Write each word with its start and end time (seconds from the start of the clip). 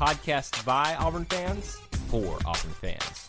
podcast 0.00 0.64
by 0.64 0.96
Auburn 0.98 1.26
fans 1.26 1.76
for 2.08 2.38
Auburn 2.46 2.70
fans. 2.80 3.28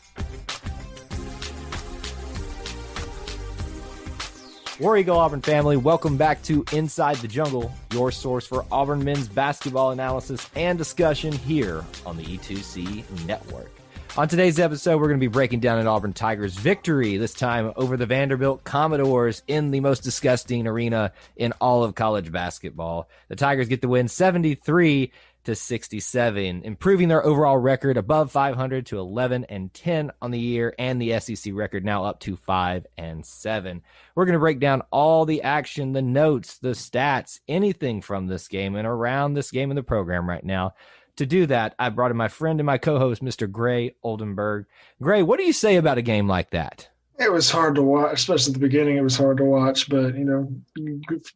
War 4.79 4.95
Eagle 4.95 5.17
Auburn 5.17 5.41
family, 5.41 5.75
welcome 5.75 6.15
back 6.15 6.41
to 6.43 6.63
Inside 6.71 7.17
the 7.17 7.27
Jungle, 7.27 7.73
your 7.91 8.09
source 8.09 8.47
for 8.47 8.65
Auburn 8.71 9.03
men's 9.03 9.27
basketball 9.27 9.91
analysis 9.91 10.49
and 10.55 10.77
discussion 10.77 11.33
here 11.33 11.83
on 12.05 12.15
the 12.15 12.23
E2C 12.23 13.25
Network. 13.25 13.69
On 14.17 14.27
today's 14.27 14.59
episode, 14.59 14.99
we're 14.99 15.07
going 15.07 15.21
to 15.21 15.23
be 15.23 15.27
breaking 15.27 15.61
down 15.61 15.79
an 15.79 15.87
Auburn 15.87 16.11
Tigers 16.11 16.53
victory, 16.53 17.15
this 17.15 17.33
time 17.33 17.71
over 17.77 17.95
the 17.95 18.05
Vanderbilt 18.05 18.65
Commodores 18.65 19.41
in 19.47 19.71
the 19.71 19.79
most 19.79 20.03
disgusting 20.03 20.67
arena 20.67 21.13
in 21.37 21.53
all 21.61 21.85
of 21.85 21.95
college 21.95 22.29
basketball. 22.29 23.07
The 23.29 23.37
Tigers 23.37 23.69
get 23.69 23.79
the 23.79 23.87
win 23.87 24.09
73 24.09 25.13
to 25.45 25.55
67, 25.55 26.61
improving 26.63 27.07
their 27.07 27.25
overall 27.25 27.57
record 27.57 27.97
above 27.97 28.31
500 28.31 28.85
to 28.87 28.99
11 28.99 29.45
and 29.45 29.73
10 29.73 30.11
on 30.21 30.31
the 30.31 30.39
year, 30.39 30.73
and 30.77 31.01
the 31.01 31.19
SEC 31.19 31.53
record 31.53 31.83
now 31.83 32.03
up 32.03 32.19
to 32.21 32.35
5 32.35 32.85
and 32.97 33.25
7. 33.25 33.81
We're 34.15 34.25
going 34.25 34.33
to 34.33 34.39
break 34.39 34.59
down 34.59 34.83
all 34.91 35.25
the 35.25 35.41
action, 35.41 35.93
the 35.93 36.01
notes, 36.01 36.57
the 36.57 36.69
stats, 36.69 37.39
anything 37.47 38.01
from 38.01 38.27
this 38.27 38.47
game 38.47 38.75
and 38.75 38.87
around 38.87 39.33
this 39.33 39.51
game 39.51 39.71
in 39.71 39.75
the 39.75 39.83
program 39.83 40.29
right 40.29 40.43
now. 40.43 40.73
To 41.17 41.25
do 41.25 41.45
that, 41.47 41.75
I 41.77 41.89
brought 41.89 42.11
in 42.11 42.17
my 42.17 42.29
friend 42.29 42.59
and 42.59 42.65
my 42.65 42.77
co-host, 42.77 43.23
Mr. 43.23 43.51
Gray 43.51 43.95
Oldenburg. 44.03 44.65
Gray, 45.01 45.23
what 45.23 45.39
do 45.39 45.45
you 45.45 45.53
say 45.53 45.75
about 45.75 45.97
a 45.97 46.01
game 46.01 46.27
like 46.27 46.51
that? 46.51 46.89
It 47.19 47.31
was 47.31 47.51
hard 47.51 47.75
to 47.75 47.83
watch, 47.83 48.13
especially 48.13 48.51
at 48.51 48.53
the 48.53 48.67
beginning. 48.67 48.97
It 48.97 49.03
was 49.03 49.17
hard 49.17 49.37
to 49.37 49.45
watch, 49.45 49.89
but 49.89 50.15
you 50.15 50.25
know, 50.25 50.51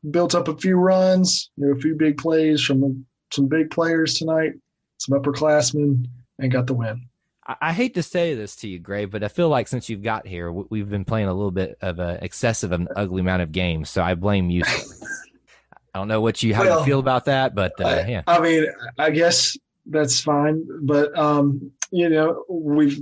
built 0.10 0.34
up 0.34 0.48
a 0.48 0.58
few 0.58 0.78
runs, 0.78 1.52
you 1.58 1.68
know, 1.68 1.74
a 1.74 1.80
few 1.80 1.94
big 1.94 2.18
plays 2.18 2.62
from 2.62 3.06
some 3.32 3.48
big 3.48 3.72
players 3.72 4.16
tonight, 4.16 4.54
some 4.98 5.20
upperclassmen, 5.20 6.06
and 6.40 6.52
got 6.52 6.68
the 6.68 6.74
win. 6.74 7.02
I, 7.48 7.56
I 7.62 7.74
hate 7.74 7.94
to 7.96 8.04
say 8.04 8.36
this 8.36 8.56
to 8.58 8.68
you, 8.68 8.80
Gray, 8.80 9.06
but 9.06 9.24
I 9.24 9.28
feel 9.28 9.50
like 9.50 9.68
since 9.68 9.90
you've 9.90 10.04
got 10.04 10.26
here, 10.28 10.52
we've 10.52 10.90
been 10.90 11.06
playing 11.06 11.28
a 11.28 11.34
little 11.34 11.52
bit 11.52 11.78
of 11.82 12.00
an 12.00 12.20
excessive 12.22 12.72
and 12.72 12.88
ugly 12.96 13.22
amount 13.22 13.42
of 13.42 13.52
games. 13.52 13.90
So 13.90 14.02
I 14.02 14.16
blame 14.16 14.50
you. 14.50 14.64
I 15.94 16.00
don't 16.00 16.08
know 16.10 16.20
what 16.22 16.44
you 16.44 16.54
how 16.54 16.64
Well, 16.64 16.80
you 16.80 16.86
feel 16.86 17.00
about 17.00 17.26
that, 17.26 17.56
but 17.56 17.80
uh, 17.80 17.88
I- 17.88 18.06
yeah, 18.08 18.22
I 18.28 18.40
mean, 18.40 18.66
I 18.98 19.12
guess 19.12 19.58
that's 19.86 20.20
fine, 20.20 20.66
but 20.82 21.18
um, 21.18 21.72
you 21.92 22.10
know, 22.10 22.44
we've 22.50 23.00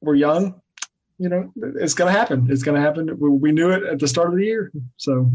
we're 0.00 0.14
young. 0.16 0.60
You 1.18 1.28
know, 1.28 1.52
it's 1.56 1.94
gonna 1.94 2.10
happen. 2.10 2.48
It's 2.50 2.62
gonna 2.64 2.80
happen. 2.80 3.18
We, 3.18 3.30
we 3.30 3.52
knew 3.52 3.70
it 3.70 3.84
at 3.84 3.98
the 4.00 4.08
start 4.08 4.28
of 4.28 4.36
the 4.36 4.44
year, 4.44 4.70
so 4.98 5.30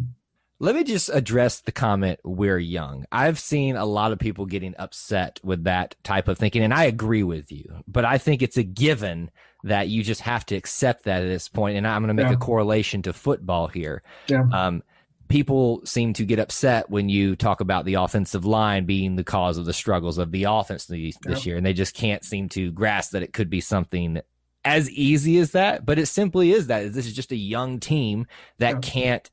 Let 0.61 0.75
me 0.75 0.83
just 0.83 1.09
address 1.13 1.61
the 1.61 1.71
comment 1.71 2.19
we're 2.23 2.57
young. 2.57 3.05
I've 3.13 3.39
seen 3.39 3.77
a 3.77 3.85
lot 3.85 4.11
of 4.11 4.19
people 4.19 4.45
getting 4.45 4.75
upset 4.77 5.39
with 5.41 5.63
that 5.63 5.95
type 6.03 6.27
of 6.27 6.37
thinking, 6.37 6.63
and 6.63 6.73
I 6.73 6.83
agree 6.83 7.23
with 7.23 7.49
you. 7.51 7.81
But 7.87 8.03
I 8.03 8.17
think 8.17 8.41
it's 8.41 8.57
a 8.57 8.63
given 8.63 9.31
that 9.63 9.87
you 9.87 10.03
just 10.03 10.21
have 10.21 10.45
to 10.47 10.55
accept 10.55 11.03
that 11.05 11.21
at 11.23 11.27
this 11.27 11.47
point. 11.47 11.77
And 11.77 11.87
I'm 11.87 12.01
going 12.01 12.09
to 12.15 12.21
make 12.21 12.29
Yeah. 12.29 12.35
a 12.35 12.37
correlation 12.37 13.01
to 13.03 13.13
football 13.13 13.67
here. 13.67 14.03
Yeah. 14.27 14.43
Um, 14.51 14.83
people 15.29 15.81
seem 15.85 16.11
to 16.13 16.25
get 16.25 16.39
upset 16.39 16.89
when 16.89 17.07
you 17.07 17.35
talk 17.37 17.61
about 17.61 17.85
the 17.85 17.93
offensive 17.93 18.43
line 18.45 18.85
being 18.85 19.15
the 19.15 19.23
cause 19.23 19.57
of 19.57 19.65
the 19.65 19.73
struggles 19.73 20.17
of 20.17 20.31
the 20.31 20.43
offense 20.45 20.85
this, 20.87 21.15
this 21.23 21.45
year, 21.45 21.55
and 21.55 21.65
they 21.65 21.73
just 21.73 21.93
can't 21.93 22.23
seem 22.25 22.49
to 22.49 22.71
grasp 22.71 23.11
that 23.11 23.23
it 23.23 23.31
could 23.31 23.49
be 23.49 23.61
something 23.61 24.19
as 24.65 24.89
easy 24.91 25.37
as 25.37 25.51
that. 25.51 25.85
But 25.85 25.99
it 25.99 26.07
simply 26.07 26.51
is 26.51 26.67
that 26.67 26.91
this 26.93 27.05
is 27.05 27.13
just 27.13 27.31
a 27.31 27.35
young 27.37 27.79
team 27.79 28.27
that 28.57 28.73
Yeah. 28.75 28.79
can't 28.81 29.29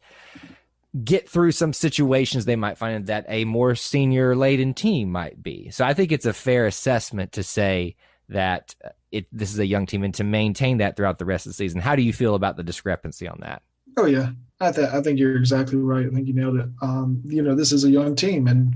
get 1.04 1.28
through 1.28 1.52
some 1.52 1.72
situations 1.72 2.44
they 2.44 2.56
might 2.56 2.78
find 2.78 3.06
that 3.06 3.26
a 3.28 3.44
more 3.44 3.74
senior 3.74 4.34
laden 4.34 4.74
team 4.74 5.10
might 5.10 5.42
be. 5.42 5.70
So 5.70 5.84
I 5.84 5.94
think 5.94 6.12
it's 6.12 6.26
a 6.26 6.32
fair 6.32 6.66
assessment 6.66 7.32
to 7.32 7.42
say 7.42 7.96
that 8.28 8.74
uh, 8.84 8.90
it 9.12 9.26
this 9.30 9.52
is 9.52 9.58
a 9.58 9.66
young 9.66 9.86
team 9.86 10.02
and 10.02 10.14
to 10.14 10.24
maintain 10.24 10.78
that 10.78 10.96
throughout 10.96 11.18
the 11.18 11.24
rest 11.24 11.46
of 11.46 11.50
the 11.50 11.54
season. 11.54 11.80
How 11.80 11.96
do 11.96 12.02
you 12.02 12.12
feel 12.12 12.34
about 12.34 12.56
the 12.56 12.62
discrepancy 12.62 13.28
on 13.28 13.38
that? 13.40 13.62
Oh 13.96 14.06
yeah, 14.06 14.30
I, 14.60 14.72
th- 14.72 14.88
I 14.88 15.00
think 15.00 15.18
you're 15.18 15.36
exactly 15.36 15.78
right. 15.78 16.06
I 16.06 16.10
think 16.10 16.26
you 16.26 16.34
nailed 16.34 16.58
it. 16.58 16.68
Um, 16.82 17.22
you 17.24 17.42
know, 17.42 17.54
this 17.54 17.72
is 17.72 17.84
a 17.84 17.90
young 17.90 18.14
team, 18.14 18.46
and 18.46 18.74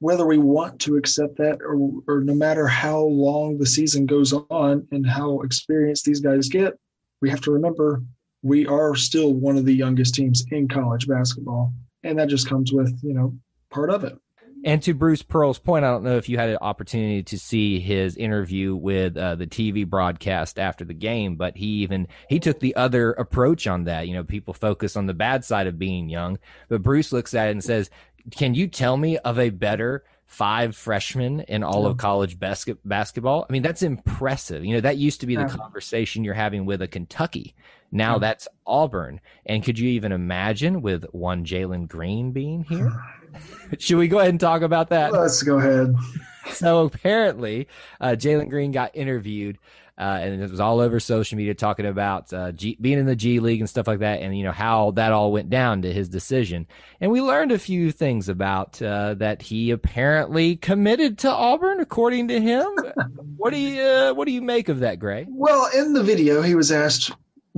whether 0.00 0.26
we 0.26 0.38
want 0.38 0.80
to 0.80 0.96
accept 0.96 1.36
that, 1.38 1.60
or, 1.62 2.02
or 2.06 2.20
no 2.20 2.34
matter 2.34 2.66
how 2.66 3.00
long 3.00 3.58
the 3.58 3.66
season 3.66 4.06
goes 4.06 4.32
on 4.32 4.86
and 4.92 5.06
how 5.06 5.40
experienced 5.40 6.04
these 6.04 6.20
guys 6.20 6.48
get, 6.48 6.78
we 7.20 7.30
have 7.30 7.40
to 7.42 7.50
remember 7.50 8.02
we 8.42 8.66
are 8.66 8.94
still 8.94 9.34
one 9.34 9.56
of 9.56 9.64
the 9.64 9.74
youngest 9.74 10.14
teams 10.14 10.44
in 10.50 10.68
college 10.68 11.06
basketball, 11.06 11.72
and 12.02 12.18
that 12.18 12.28
just 12.28 12.48
comes 12.48 12.72
with 12.72 12.98
you 13.02 13.14
know 13.14 13.34
part 13.70 13.90
of 13.90 14.04
it. 14.04 14.16
And 14.64 14.82
to 14.82 14.94
Bruce 14.94 15.22
Pearl's 15.22 15.58
point, 15.58 15.84
I 15.84 15.88
don't 15.88 16.02
know 16.02 16.16
if 16.16 16.28
you 16.28 16.36
had 16.36 16.48
an 16.48 16.58
opportunity 16.60 17.22
to 17.22 17.38
see 17.38 17.78
his 17.78 18.16
interview 18.16 18.74
with 18.74 19.16
uh, 19.16 19.36
the 19.36 19.46
TV 19.46 19.86
broadcast 19.86 20.58
after 20.58 20.84
the 20.84 20.94
game, 20.94 21.36
but 21.36 21.56
he 21.56 21.66
even 21.66 22.08
he 22.28 22.40
took 22.40 22.58
the 22.58 22.74
other 22.74 23.12
approach 23.12 23.66
on 23.66 23.84
that. 23.84 24.08
You 24.08 24.14
know, 24.14 24.24
people 24.24 24.54
focus 24.54 24.96
on 24.96 25.06
the 25.06 25.14
bad 25.14 25.44
side 25.44 25.66
of 25.66 25.78
being 25.78 26.08
young, 26.08 26.38
but 26.68 26.82
Bruce 26.82 27.12
looks 27.12 27.34
at 27.34 27.48
it 27.48 27.52
and 27.52 27.64
says, 27.64 27.88
"Can 28.30 28.54
you 28.54 28.66
tell 28.66 28.96
me 28.96 29.16
of 29.18 29.38
a 29.38 29.50
better 29.50 30.04
five 30.26 30.76
freshmen 30.76 31.40
in 31.40 31.62
all 31.62 31.86
of 31.86 31.96
college 31.96 32.38
basket- 32.38 32.86
basketball? 32.86 33.46
I 33.48 33.52
mean, 33.52 33.62
that's 33.62 33.82
impressive. 33.82 34.64
You 34.64 34.74
know, 34.74 34.80
that 34.80 34.98
used 34.98 35.20
to 35.20 35.26
be 35.26 35.36
the 35.36 35.46
conversation 35.46 36.24
you're 36.24 36.34
having 36.34 36.66
with 36.66 36.82
a 36.82 36.88
Kentucky. 36.88 37.54
Now 37.90 38.18
that's 38.18 38.48
Auburn. 38.66 39.20
And 39.46 39.64
could 39.64 39.78
you 39.78 39.88
even 39.90 40.12
imagine 40.12 40.82
with 40.82 41.04
one 41.12 41.44
Jalen 41.44 41.88
Green 41.88 42.32
being 42.32 42.64
here? 42.64 42.92
Should 43.78 43.98
we 43.98 44.08
go 44.08 44.18
ahead 44.18 44.30
and 44.30 44.40
talk 44.40 44.62
about 44.62 44.90
that? 44.90 45.12
Let's 45.12 45.42
go 45.42 45.58
ahead. 45.58 45.94
so 46.50 46.84
apparently, 46.84 47.68
uh, 48.00 48.10
Jalen 48.10 48.48
Green 48.50 48.72
got 48.72 48.94
interviewed, 48.94 49.58
uh, 49.98 50.18
and 50.22 50.42
it 50.42 50.50
was 50.50 50.60
all 50.60 50.80
over 50.80 51.00
social 51.00 51.36
media 51.36 51.54
talking 51.54 51.86
about 51.86 52.32
uh, 52.32 52.52
G- 52.52 52.78
being 52.80 52.98
in 52.98 53.06
the 53.06 53.16
G 53.16 53.40
League 53.40 53.60
and 53.60 53.68
stuff 53.68 53.86
like 53.86 53.98
that, 54.00 54.20
and 54.20 54.36
you 54.36 54.44
know 54.44 54.52
how 54.52 54.92
that 54.92 55.12
all 55.12 55.32
went 55.32 55.50
down 55.50 55.82
to 55.82 55.92
his 55.92 56.08
decision. 56.08 56.66
And 57.00 57.10
we 57.10 57.20
learned 57.20 57.52
a 57.52 57.58
few 57.58 57.92
things 57.92 58.28
about 58.28 58.80
uh, 58.80 59.14
that 59.14 59.42
he 59.42 59.70
apparently 59.70 60.56
committed 60.56 61.18
to 61.18 61.30
Auburn, 61.30 61.80
according 61.80 62.28
to 62.28 62.40
him. 62.40 62.66
what 63.36 63.52
do 63.52 63.58
you 63.58 63.82
uh, 63.82 64.14
what 64.14 64.26
do 64.26 64.32
you 64.32 64.42
make 64.42 64.68
of 64.68 64.80
that, 64.80 64.98
Gray? 64.98 65.26
Well, 65.28 65.68
in 65.74 65.92
the 65.92 66.02
video, 66.02 66.42
he 66.42 66.54
was 66.54 66.72
asked 66.72 67.12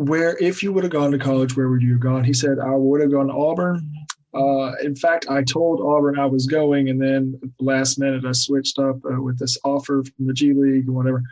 where, 0.08 0.36
if 0.38 0.62
you 0.62 0.72
would 0.72 0.84
have 0.84 0.92
gone 0.92 1.10
to 1.10 1.18
college, 1.18 1.56
where 1.56 1.68
would 1.68 1.82
you 1.82 1.92
have 1.92 2.00
gone? 2.00 2.24
He 2.24 2.32
said, 2.32 2.58
I 2.58 2.74
would 2.74 3.00
have 3.00 3.12
gone 3.12 3.26
to 3.26 3.34
Auburn. 3.34 3.92
Uh, 4.32 4.72
in 4.82 4.94
fact, 4.94 5.26
I 5.28 5.42
told 5.42 5.80
Auburn 5.80 6.18
I 6.18 6.24
was 6.26 6.46
going, 6.46 6.88
and 6.88 7.00
then 7.00 7.38
last 7.58 7.98
minute, 7.98 8.24
I 8.24 8.32
switched 8.32 8.78
up 8.78 8.96
uh, 9.04 9.20
with 9.20 9.38
this 9.38 9.58
offer 9.64 10.02
from 10.02 10.26
the 10.26 10.32
G 10.32 10.52
League 10.52 10.86
and 10.86 10.94
whatever. 10.94 11.22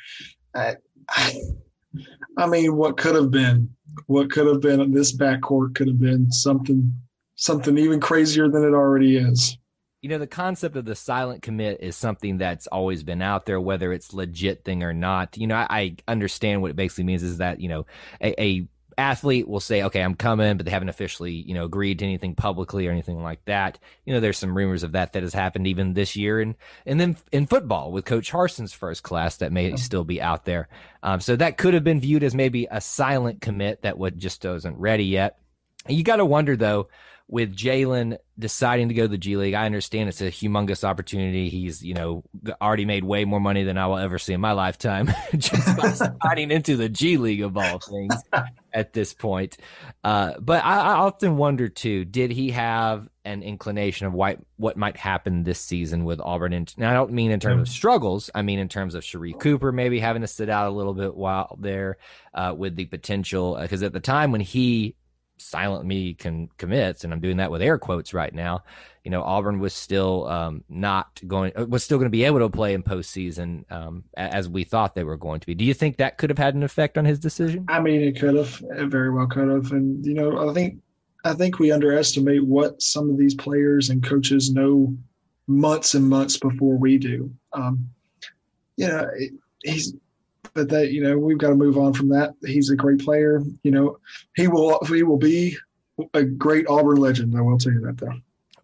I, 0.54 0.76
I, 1.08 1.40
I 2.36 2.46
mean, 2.46 2.76
what 2.76 2.96
could 2.96 3.14
have 3.14 3.30
been? 3.30 3.70
What 4.06 4.30
could 4.30 4.46
have 4.46 4.60
been? 4.60 4.92
This 4.92 5.16
backcourt 5.16 5.74
could 5.74 5.88
have 5.88 6.00
been 6.00 6.30
something, 6.30 6.92
something 7.36 7.78
even 7.78 8.00
crazier 8.00 8.48
than 8.48 8.64
it 8.64 8.74
already 8.74 9.16
is. 9.16 9.56
You 10.00 10.08
know, 10.08 10.18
the 10.18 10.28
concept 10.28 10.76
of 10.76 10.84
the 10.84 10.94
silent 10.94 11.42
commit 11.42 11.80
is 11.80 11.96
something 11.96 12.38
that's 12.38 12.68
always 12.68 13.02
been 13.02 13.20
out 13.20 13.46
there, 13.46 13.60
whether 13.60 13.92
it's 13.92 14.14
legit 14.14 14.64
thing 14.64 14.84
or 14.84 14.92
not. 14.92 15.36
You 15.36 15.48
know, 15.48 15.56
I, 15.56 15.66
I 15.70 15.96
understand 16.06 16.62
what 16.62 16.70
it 16.70 16.76
basically 16.76 17.04
means 17.04 17.24
is 17.24 17.38
that, 17.38 17.60
you 17.60 17.68
know, 17.68 17.86
a, 18.20 18.40
a 18.40 18.68
athlete 18.96 19.48
will 19.48 19.60
say, 19.60 19.82
okay, 19.84 20.00
I'm 20.00 20.14
coming, 20.14 20.56
but 20.56 20.66
they 20.66 20.72
haven't 20.72 20.88
officially, 20.88 21.32
you 21.32 21.54
know, 21.54 21.64
agreed 21.64 22.00
to 22.00 22.04
anything 22.04 22.34
publicly 22.34 22.86
or 22.86 22.90
anything 22.90 23.22
like 23.22 23.44
that. 23.46 23.78
You 24.04 24.12
know, 24.12 24.20
there's 24.20 24.38
some 24.38 24.56
rumors 24.56 24.82
of 24.82 24.92
that 24.92 25.12
that 25.12 25.22
has 25.22 25.34
happened 25.34 25.66
even 25.66 25.94
this 25.94 26.16
year. 26.16 26.40
And, 26.40 26.56
and 26.84 27.00
then 27.00 27.16
in 27.32 27.46
football 27.46 27.90
with 27.90 28.04
Coach 28.04 28.30
Harsin's 28.30 28.72
first 28.72 29.02
class 29.02 29.36
that 29.38 29.52
may 29.52 29.74
still 29.76 30.04
be 30.04 30.20
out 30.20 30.44
there. 30.44 30.68
Um, 31.02 31.20
so 31.20 31.36
that 31.36 31.58
could 31.58 31.74
have 31.74 31.84
been 31.84 32.00
viewed 32.00 32.24
as 32.24 32.34
maybe 32.34 32.66
a 32.70 32.80
silent 32.80 33.40
commit 33.40 33.82
that 33.82 33.98
would 33.98 34.18
just 34.18 34.44
wasn't 34.44 34.78
ready 34.78 35.04
yet. 35.04 35.38
You 35.88 36.02
got 36.02 36.16
to 36.16 36.24
wonder 36.24 36.56
though, 36.56 36.88
with 37.30 37.54
Jalen 37.54 38.16
deciding 38.38 38.88
to 38.88 38.94
go 38.94 39.02
to 39.02 39.08
the 39.08 39.18
G 39.18 39.36
League, 39.36 39.52
I 39.52 39.66
understand 39.66 40.08
it's 40.08 40.22
a 40.22 40.30
humongous 40.30 40.82
opportunity. 40.82 41.50
He's, 41.50 41.82
you 41.82 41.92
know, 41.92 42.24
already 42.62 42.86
made 42.86 43.04
way 43.04 43.26
more 43.26 43.38
money 43.40 43.64
than 43.64 43.76
I 43.76 43.86
will 43.86 43.98
ever 43.98 44.18
see 44.18 44.32
in 44.32 44.40
my 44.40 44.52
lifetime 44.52 45.12
just 45.36 45.76
by 45.76 45.92
sliding 46.22 46.50
into 46.50 46.76
the 46.76 46.88
G 46.88 47.18
League 47.18 47.42
of 47.42 47.58
all 47.58 47.80
things 47.80 48.14
at 48.72 48.94
this 48.94 49.12
point. 49.12 49.58
Uh, 50.02 50.34
but 50.40 50.64
I, 50.64 50.80
I, 50.80 50.92
often 50.94 51.36
wonder 51.36 51.68
too, 51.68 52.06
did 52.06 52.30
he 52.30 52.50
have 52.52 53.06
an 53.26 53.42
inclination 53.42 54.06
of 54.06 54.14
what, 54.14 54.38
what 54.56 54.78
might 54.78 54.96
happen 54.96 55.42
this 55.42 55.60
season 55.60 56.06
with 56.06 56.20
Auburn? 56.20 56.54
And 56.54 56.72
I 56.80 56.94
don't 56.94 57.12
mean 57.12 57.30
in 57.30 57.40
terms 57.40 57.68
of 57.68 57.74
struggles. 57.74 58.30
I 58.34 58.40
mean 58.40 58.58
in 58.58 58.70
terms 58.70 58.94
of 58.94 59.02
Sharife 59.02 59.38
Cooper 59.38 59.70
maybe 59.70 60.00
having 60.00 60.22
to 60.22 60.28
sit 60.28 60.48
out 60.48 60.68
a 60.68 60.74
little 60.74 60.94
bit 60.94 61.14
while 61.14 61.58
there 61.60 61.98
uh, 62.32 62.54
with 62.56 62.74
the 62.74 62.86
potential. 62.86 63.58
Because 63.60 63.82
uh, 63.82 63.86
at 63.86 63.92
the 63.92 64.00
time 64.00 64.32
when 64.32 64.40
he 64.40 64.94
silent 65.38 65.86
me 65.86 66.14
can 66.14 66.48
commits, 66.58 67.04
and 67.04 67.12
I'm 67.12 67.20
doing 67.20 67.38
that 67.38 67.50
with 67.50 67.62
air 67.62 67.78
quotes 67.78 68.12
right 68.14 68.32
now. 68.32 68.64
You 69.04 69.10
know, 69.10 69.22
Auburn 69.22 69.58
was 69.58 69.74
still 69.74 70.26
um, 70.28 70.64
not 70.68 71.20
going, 71.26 71.52
uh, 71.56 71.64
was 71.66 71.82
still 71.82 71.98
going 71.98 72.06
to 72.06 72.10
be 72.10 72.24
able 72.24 72.40
to 72.40 72.48
play 72.50 72.74
in 72.74 72.82
postseason 72.82 73.70
um, 73.72 74.04
as 74.16 74.48
we 74.48 74.64
thought 74.64 74.94
they 74.94 75.04
were 75.04 75.16
going 75.16 75.40
to 75.40 75.46
be. 75.46 75.54
Do 75.54 75.64
you 75.64 75.74
think 75.74 75.96
that 75.96 76.18
could 76.18 76.30
have 76.30 76.38
had 76.38 76.54
an 76.54 76.62
effect 76.62 76.98
on 76.98 77.04
his 77.04 77.18
decision? 77.18 77.64
I 77.68 77.80
mean, 77.80 78.02
it 78.02 78.18
could 78.18 78.34
have, 78.34 78.62
it 78.76 78.88
very 78.88 79.10
well 79.10 79.26
could 79.26 79.48
have, 79.48 79.72
and 79.72 80.04
you 80.04 80.14
know, 80.14 80.48
I 80.48 80.52
think, 80.52 80.78
I 81.24 81.34
think 81.34 81.58
we 81.58 81.72
underestimate 81.72 82.44
what 82.44 82.80
some 82.82 83.10
of 83.10 83.16
these 83.16 83.34
players 83.34 83.90
and 83.90 84.02
coaches 84.02 84.52
know 84.52 84.96
months 85.46 85.94
and 85.94 86.08
months 86.08 86.36
before 86.36 86.76
we 86.76 86.98
do. 86.98 87.30
Um, 87.52 87.88
you 88.76 88.86
know, 88.86 89.08
he's 89.64 89.94
but 90.58 90.68
that 90.70 90.90
you 90.90 91.00
know 91.00 91.16
we've 91.16 91.38
got 91.38 91.50
to 91.50 91.54
move 91.54 91.78
on 91.78 91.94
from 91.94 92.08
that. 92.08 92.34
He's 92.44 92.70
a 92.70 92.76
great 92.76 92.98
player. 93.04 93.42
You 93.62 93.70
know, 93.70 93.98
he 94.34 94.48
will 94.48 94.80
he 94.88 95.04
will 95.04 95.16
be 95.16 95.56
a 96.14 96.24
great 96.24 96.66
Auburn 96.68 96.96
legend. 96.96 97.36
I 97.36 97.40
will 97.40 97.58
tell 97.58 97.72
you 97.72 97.80
that 97.82 97.98
though. 97.98 98.14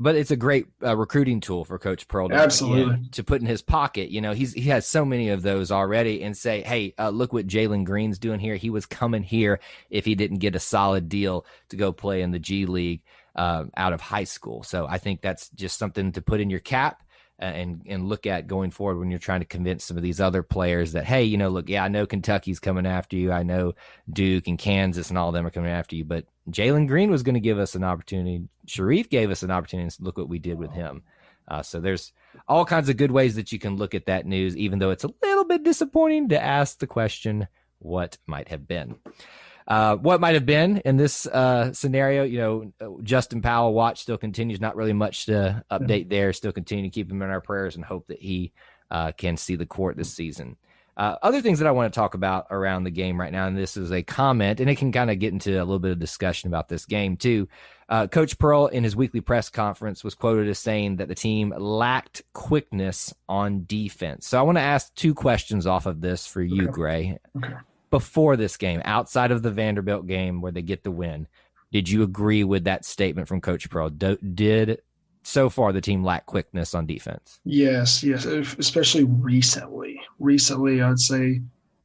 But 0.01 0.17
it's 0.17 0.33
a 0.33 0.37
great 0.37 0.67
uh, 0.83 0.97
recruiting 0.97 1.39
tool 1.41 1.65
for 1.65 1.79
Coach 1.79 2.09
Pearl 2.09 2.29
to, 2.29 2.35
Absolutely. 2.35 3.09
to 3.13 3.23
put 3.23 3.41
in 3.41 3.47
his 3.47 3.63
pocket. 3.63 4.11
You 4.11 4.21
know, 4.21 4.33
he's 4.33 4.53
he 4.53 4.63
has 4.71 4.89
so 4.89 5.05
many 5.05 5.29
of 5.29 5.43
those 5.43 5.71
already, 5.71 6.25
and 6.25 6.37
say, 6.37 6.63
hey, 6.63 6.95
uh, 6.99 7.11
look 7.11 7.33
what 7.33 7.47
Jalen 7.47 7.85
Green's 7.85 8.19
doing 8.19 8.41
here. 8.41 8.57
He 8.57 8.71
was 8.71 8.87
coming 8.87 9.23
here 9.23 9.61
if 9.91 10.05
he 10.05 10.17
didn't 10.17 10.39
get 10.39 10.57
a 10.57 10.61
solid 10.61 11.09
deal 11.09 11.47
to 11.69 11.77
go 11.77 11.93
play 11.93 12.23
in 12.23 12.33
the 12.33 12.41
G 12.41 12.67
League 12.67 13.03
uh, 13.37 13.67
out 13.77 13.93
of 13.93 14.01
high 14.01 14.25
school. 14.25 14.65
So 14.65 14.85
I 14.85 14.99
think 14.99 15.21
that's 15.21 15.49
just 15.51 15.79
something 15.79 16.11
to 16.13 16.23
put 16.23 16.41
in 16.41 16.51
your 16.51 16.59
cap 16.59 17.04
and 17.39 17.83
and 17.87 18.09
look 18.09 18.27
at 18.27 18.47
going 18.47 18.71
forward 18.71 18.99
when 18.99 19.11
you're 19.11 19.19
trying 19.19 19.41
to 19.41 19.47
convince 19.47 19.85
some 19.85 19.97
of 19.97 20.03
these 20.03 20.21
other 20.21 20.43
players 20.43 20.93
that 20.93 21.05
hey, 21.05 21.25
you 21.25 21.37
know, 21.37 21.49
look, 21.49 21.69
yeah, 21.69 21.85
I 21.85 21.89
know 21.89 22.07
Kentucky's 22.07 22.61
coming 22.61 22.87
after 22.87 23.17
you, 23.17 23.33
I 23.33 23.43
know 23.43 23.75
Duke 24.11 24.47
and 24.47 24.59
Kansas 24.59 25.09
and 25.09 25.19
all 25.19 25.29
of 25.29 25.35
them 25.35 25.47
are 25.47 25.51
coming 25.51 25.71
after 25.71 25.97
you, 25.97 26.05
but 26.05 26.27
Jalen 26.51 26.87
Green 26.89 27.11
was 27.11 27.23
going 27.23 27.35
to 27.35 27.41
give 27.41 27.59
us 27.59 27.75
an 27.75 27.85
opportunity. 27.85 28.43
Sharife 28.67 29.09
gave 29.09 29.31
us 29.31 29.43
an 29.43 29.51
opportunity. 29.51 29.91
To 29.91 30.03
look 30.03 30.19
what 30.19 30.29
we 30.29 30.39
did 30.39 30.59
with 30.59 30.73
him. 30.73 31.03
Uh, 31.47 31.63
so 31.63 31.81
there's 31.81 32.13
all 32.49 32.65
kinds 32.65 32.89
of 32.89 32.97
good 32.97 33.11
ways 33.11 33.35
that 33.35 33.53
you 33.53 33.59
can 33.59 33.77
look 33.77 33.95
at 33.95 34.07
that 34.07 34.27
news, 34.27 34.57
even 34.57 34.79
though 34.79 34.91
it's 34.91 35.05
a 35.05 35.11
little 35.23 35.45
bit 35.45 35.63
disappointing 35.63 36.29
to 36.31 36.43
ask 36.43 36.79
the 36.79 36.87
question, 36.87 37.49
what 37.79 38.17
might 38.27 38.49
have 38.49 38.67
been. 38.67 38.97
Uh, 39.67 39.97
what 39.97 40.21
might 40.21 40.35
have 40.35 40.45
been 40.45 40.79
in 40.85 40.97
this 40.97 41.27
uh, 41.27 41.73
scenario, 41.73 42.25
you 42.25 42.39
know, 42.39 42.99
Justin 43.03 43.41
Powell 43.41 43.73
watch 43.73 44.03
still 44.03 44.19
continues. 44.19 44.61
Not 44.61 44.77
really 44.77 44.93
much 44.93 45.27
to 45.27 45.65
update 45.71 46.11
there. 46.11 46.33
Still 46.33 46.53
continue 46.53 46.85
to 46.85 46.91
keep 46.91 47.11
him 47.11 47.23
in 47.23 47.31
our 47.31 47.41
prayers 47.41 47.77
and 47.77 47.85
hope 47.85 48.07
that 48.09 48.21
he 48.21 48.53
uh, 48.91 49.13
can 49.13 49.37
see 49.37 49.57
the 49.57 49.67
court 49.67 49.97
this 49.97 50.13
season. 50.13 50.57
Uh, 50.97 51.17
other 51.23 51.41
things 51.41 51.59
that 51.59 51.67
I 51.67 51.73
want 51.73 51.93
to 51.93 51.99
talk 51.99 52.15
about 52.15 52.47
around 52.51 52.85
the 52.85 52.91
game 52.91 53.19
right 53.19 53.33
now, 53.33 53.49
and 53.49 53.59
this 53.59 53.77
is 53.77 53.91
a 53.91 54.03
comment, 54.03 54.61
and 54.61 54.71
it 54.71 54.77
can 54.77 54.93
kind 54.93 55.11
of 55.11 55.19
get 55.19 55.33
into 55.33 55.57
a 55.57 55.65
little 55.65 55.81
bit 55.81 55.91
of 55.91 55.99
discussion 55.99 56.47
about 56.47 56.69
this 56.69 56.87
game 56.87 57.17
too. 57.17 57.49
Uh, 57.89 58.07
Coach 58.07 58.39
Pearl, 58.39 58.67
in 58.69 58.85
his 58.85 58.95
weekly 58.95 59.21
press 59.21 59.51
conference, 59.51 60.05
was 60.05 60.15
quoted 60.15 60.49
as 60.49 60.59
saying 60.59 60.97
that 60.97 61.09
the 61.09 61.15
team 61.15 61.53
lacked 61.57 62.23
quickness 62.33 63.13
on 63.29 63.65
defense. 63.67 64.29
So 64.29 64.39
I 64.39 64.43
want 64.43 64.57
to 64.57 64.63
ask 64.63 64.95
two 64.95 65.15
questions 65.15 65.67
off 65.67 65.87
of 65.87 66.01
this 66.01 66.29
for 66.29 66.43
you, 66.43 66.65
okay. 66.65 66.73
Gray. 66.73 67.19
Okay 67.37 67.55
before 67.95 68.37
this 68.37 68.57
game, 68.57 68.83
outside 68.85 69.31
of 69.31 69.45
the 69.45 69.53
Vanderbilt 69.53 70.09
game 70.09 70.41
where 70.41 70.51
they 70.51 70.63
get 70.63 70.83
the 70.83 70.91
win, 70.91 71.29
did 71.71 71.89
you 71.89 72.03
agree 72.03 72.43
with 72.43 72.65
that 72.65 72.85
statement 72.85 73.29
from 73.29 73.41
Coach 73.41 73.71
Pearl? 73.71 73.89
Do, 73.89 74.17
did 74.17 74.83
so 75.23 75.49
far 75.49 75.73
the 75.73 75.81
team 75.81 76.03
lack 76.03 76.27
quickness 76.27 76.75
on 76.75 76.87
defense? 76.87 77.39
Yes, 77.45 78.03
yes, 78.03 78.25
especially 78.25 79.05
recently. 79.05 80.01
Recently, 80.19 80.83
I'd 80.83 80.99
say 80.99 81.41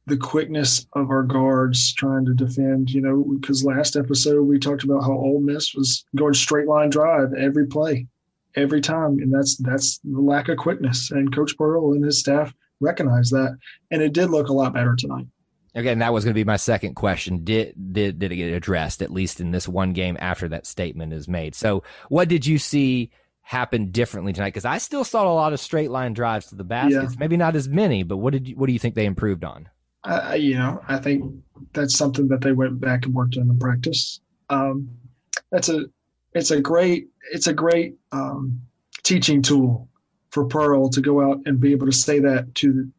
the 0.06 0.16
quickness 0.16 0.84
of 0.94 1.10
our 1.10 1.22
guards 1.22 1.94
trying 1.94 2.24
to 2.24 2.34
defend. 2.34 2.90
You 2.90 3.02
know, 3.02 3.24
because 3.40 3.64
last 3.64 3.94
episode 3.94 4.42
we 4.42 4.58
talked 4.58 4.82
about 4.82 5.02
how 5.02 5.12
Ole 5.12 5.40
Miss 5.40 5.76
was 5.76 6.04
going 6.16 6.34
straight 6.34 6.66
line 6.66 6.90
drive 6.90 7.34
every 7.34 7.68
play, 7.68 8.08
every 8.56 8.80
time, 8.80 9.20
and 9.20 9.32
that's 9.32 9.58
that's 9.58 10.00
the 10.02 10.20
lack 10.20 10.48
of 10.48 10.58
quickness. 10.58 11.12
And 11.12 11.32
Coach 11.32 11.56
Pearl 11.56 11.92
and 11.92 12.04
his 12.04 12.18
staff 12.18 12.52
recognized 12.80 13.32
that, 13.32 13.56
and 13.92 14.02
it 14.02 14.12
did 14.12 14.30
look 14.30 14.48
a 14.48 14.52
lot 14.52 14.74
better 14.74 14.96
tonight. 14.96 15.26
Again, 15.74 16.00
that 16.00 16.12
was 16.12 16.24
going 16.24 16.32
to 16.32 16.38
be 16.38 16.44
my 16.44 16.56
second 16.56 16.94
question. 16.94 17.44
Did 17.44 17.74
did 17.92 18.18
did 18.18 18.32
it 18.32 18.36
get 18.36 18.52
addressed 18.52 19.02
at 19.02 19.10
least 19.10 19.40
in 19.40 19.52
this 19.52 19.68
one 19.68 19.92
game 19.92 20.16
after 20.20 20.48
that 20.48 20.66
statement 20.66 21.12
is 21.12 21.28
made? 21.28 21.54
So, 21.54 21.84
what 22.08 22.28
did 22.28 22.44
you 22.44 22.58
see 22.58 23.10
happen 23.42 23.90
differently 23.90 24.32
tonight? 24.32 24.48
Because 24.48 24.64
I 24.64 24.78
still 24.78 25.04
saw 25.04 25.24
a 25.24 25.34
lot 25.34 25.52
of 25.52 25.60
straight 25.60 25.90
line 25.90 26.12
drives 26.12 26.46
to 26.46 26.56
the 26.56 26.64
baskets. 26.64 27.12
Yeah. 27.12 27.18
Maybe 27.18 27.36
not 27.36 27.54
as 27.54 27.68
many, 27.68 28.02
but 28.02 28.16
what 28.16 28.32
did 28.32 28.48
you, 28.48 28.56
what 28.56 28.66
do 28.66 28.72
you 28.72 28.78
think 28.78 28.94
they 28.94 29.06
improved 29.06 29.44
on? 29.44 29.68
Uh, 30.02 30.36
you 30.38 30.54
know, 30.54 30.80
I 30.88 30.98
think 30.98 31.32
that's 31.72 31.96
something 31.96 32.28
that 32.28 32.40
they 32.40 32.52
went 32.52 32.80
back 32.80 33.04
and 33.04 33.14
worked 33.14 33.36
on 33.36 33.50
in 33.50 33.58
practice. 33.58 34.20
Um, 34.48 34.88
that's 35.50 35.68
a 35.68 35.84
it's 36.32 36.50
a 36.50 36.60
great 36.60 37.08
it's 37.32 37.46
a 37.46 37.52
great 37.52 37.96
um, 38.12 38.60
teaching 39.02 39.42
tool 39.42 39.88
for 40.30 40.44
Pearl 40.46 40.88
to 40.90 41.00
go 41.00 41.20
out 41.20 41.40
and 41.46 41.60
be 41.60 41.72
able 41.72 41.86
to 41.86 41.92
say 41.92 42.20
that 42.20 42.54
to 42.56 42.90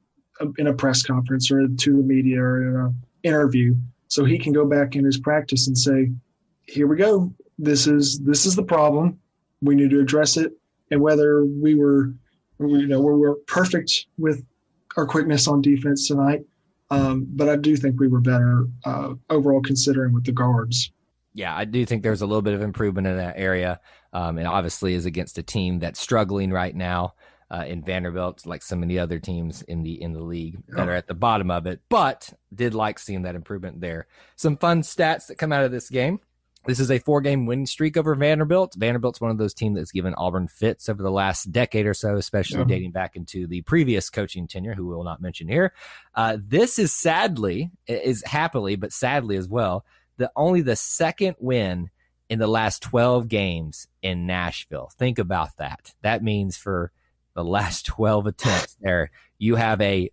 in 0.58 0.68
a 0.68 0.74
press 0.74 1.04
conference 1.04 1.52
or 1.52 1.68
to 1.68 1.98
the 1.98 2.04
media 2.04 2.40
or 2.42 2.86
an 2.86 2.96
interview 3.24 3.76
so 4.08 4.26
he 4.26 4.38
can 4.38 4.54
go 4.54 4.66
back 4.66 4.96
in 4.96 5.06
his 5.06 5.18
practice 5.18 5.68
and 5.68 5.78
say 5.78 6.12
here 6.66 6.88
we 6.88 6.96
go. 6.96 7.34
This 7.58 7.88
is 7.88 8.20
this 8.20 8.46
is 8.46 8.56
the 8.56 8.64
problem. 8.64 9.20
We 9.62 9.76
need 9.76 9.90
to 9.92 10.00
address 10.00 10.38
it. 10.38 10.54
And 10.90 11.02
whether 11.02 11.46
we 11.46 11.76
were 11.76 12.14
you 12.68 12.88
know 12.88 13.00
we 13.00 13.14
were 13.14 13.36
perfect 13.48 14.08
with 14.18 14.44
our 14.98 15.06
quickness 15.06 15.48
on 15.48 15.62
defense 15.62 16.08
tonight 16.08 16.42
um, 16.90 17.26
but 17.30 17.50
i 17.50 17.56
do 17.56 17.76
think 17.76 18.00
we 18.00 18.08
were 18.08 18.20
better 18.20 18.66
uh, 18.86 19.14
overall 19.30 19.62
considering 19.62 20.14
with 20.14 20.26
the 20.26 20.32
guards. 20.32 20.92
Yeah 21.34 21.56
i 21.56 21.66
do 21.66 21.86
think 21.86 22.04
there's 22.04 22.22
a 22.22 22.26
little 22.26 22.42
bit 22.42 22.54
of 22.54 22.62
improvement 22.62 23.08
in 23.08 23.18
that 23.18 23.38
area 23.38 23.80
um, 24.14 24.38
and 24.38 24.48
obviously 24.48 24.94
is 24.94 25.06
against 25.06 25.38
a 25.38 25.44
team 25.44 25.80
that's 25.80 26.00
struggling 26.00 26.52
right 26.52 26.76
now 26.76 27.14
uh, 27.52 27.66
in 27.68 27.84
Vanderbilt, 27.84 28.46
like 28.46 28.64
so 28.64 28.78
many 28.78 28.98
other 28.98 29.20
teams 29.20 29.62
in 29.64 29.84
the 29.84 30.02
in 30.02 30.14
the 30.14 30.22
league 30.22 30.64
that 30.70 30.88
are 30.88 30.96
at 30.96 31.08
the 31.08 31.14
bottom 31.14 31.52
of 31.52 31.68
it. 31.68 31.82
But 31.90 32.34
did 32.54 32.74
like 32.74 32.98
seeing 32.98 33.24
that 33.24 33.36
improvement 33.36 33.82
there. 33.82 34.08
Some 34.38 34.58
fun 34.58 34.82
stats 34.84 35.28
that 35.28 35.38
come 35.38 35.52
out 35.52 35.66
of 35.66 35.72
this 35.72 35.90
game. 35.90 36.20
This 36.66 36.80
is 36.80 36.92
a 36.92 37.00
four 37.00 37.22
game 37.22 37.48
winning 37.48 37.66
streak 37.66 37.98
over 37.98 38.16
Vanderbilt. 38.16 38.76
Vanderbilt's 38.76 39.20
one 39.20 39.32
of 39.32 39.38
those 39.38 39.54
teams 39.54 39.78
that's 39.78 39.92
given 39.92 40.14
Auburn 40.14 40.48
fits 40.48 40.88
over 40.88 41.02
the 41.02 41.12
last 41.12 41.52
decade 41.52 41.88
or 41.88 41.94
so, 41.94 42.16
especially 42.16 42.60
yeah. 42.60 42.66
dating 42.66 42.92
back 42.92 43.16
into 43.16 43.48
the 43.48 43.62
previous 43.64 44.10
coaching 44.10 44.48
tenure, 44.48 44.76
who 44.76 44.88
we 44.88 44.96
will 44.96 45.04
not 45.04 45.22
mention 45.22 45.48
here. 45.48 45.74
Uh, 46.14 46.38
this 46.40 46.78
is 46.78 46.94
sadly, 46.94 47.72
is 47.88 48.24
happily, 48.24 48.76
but 48.76 48.94
sadly 48.94 49.36
as 49.38 49.48
well, 49.48 49.84
the 50.18 50.32
only 50.36 50.62
the 50.62 50.76
second 50.76 51.36
win 51.40 51.90
in 52.30 52.38
the 52.38 52.48
last 52.48 52.84
12 52.84 53.28
games 53.28 53.88
in 54.04 54.28
Nashville. 54.28 54.92
Think 54.98 55.18
about 55.18 55.58
that. 55.58 55.94
That 56.04 56.24
means 56.24 56.58
for 56.58 56.92
the 57.34 57.44
last 57.44 57.86
12 57.86 58.28
attempts 58.28 58.78
there, 58.82 59.12
you 59.38 59.56
have 59.56 59.82
a 59.82 60.12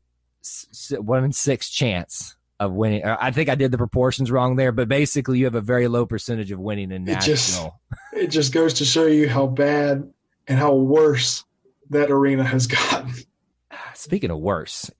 one 0.99 1.25
in 1.25 1.33
six 1.33 1.69
chance 1.69 2.37
of 2.61 2.73
winning. 2.73 3.05
Uh, 3.05 3.17
I 3.21 3.31
think 3.31 3.49
I 3.49 3.55
did 3.55 3.71
the 3.71 3.79
proportions 3.79 4.31
wrong 4.31 4.57
there, 4.57 4.73
but 4.73 4.89
basically 4.89 5.39
you 5.39 5.45
have 5.45 5.55
a 5.55 5.61
very 5.61 5.89
low 5.89 6.07
percentage 6.07 6.51
of 6.51 6.59
winning 6.59 6.91
in 6.91 7.05
Nashville. 7.05 7.33
It 7.33 7.37
just, 7.37 7.71
it 8.15 8.27
just 8.29 8.53
goes 8.53 8.75
to 8.75 8.85
show 8.85 9.07
you 9.07 9.29
how 9.29 9.47
bad 9.47 10.11
and 10.47 10.59
how 10.59 10.75
worse 10.75 11.45
that 11.91 12.11
arena 12.11 12.45
has 12.45 12.67
gotten. 12.67 13.13
Speaking 13.95 14.31
of 14.31 14.39
worse, 14.39 14.91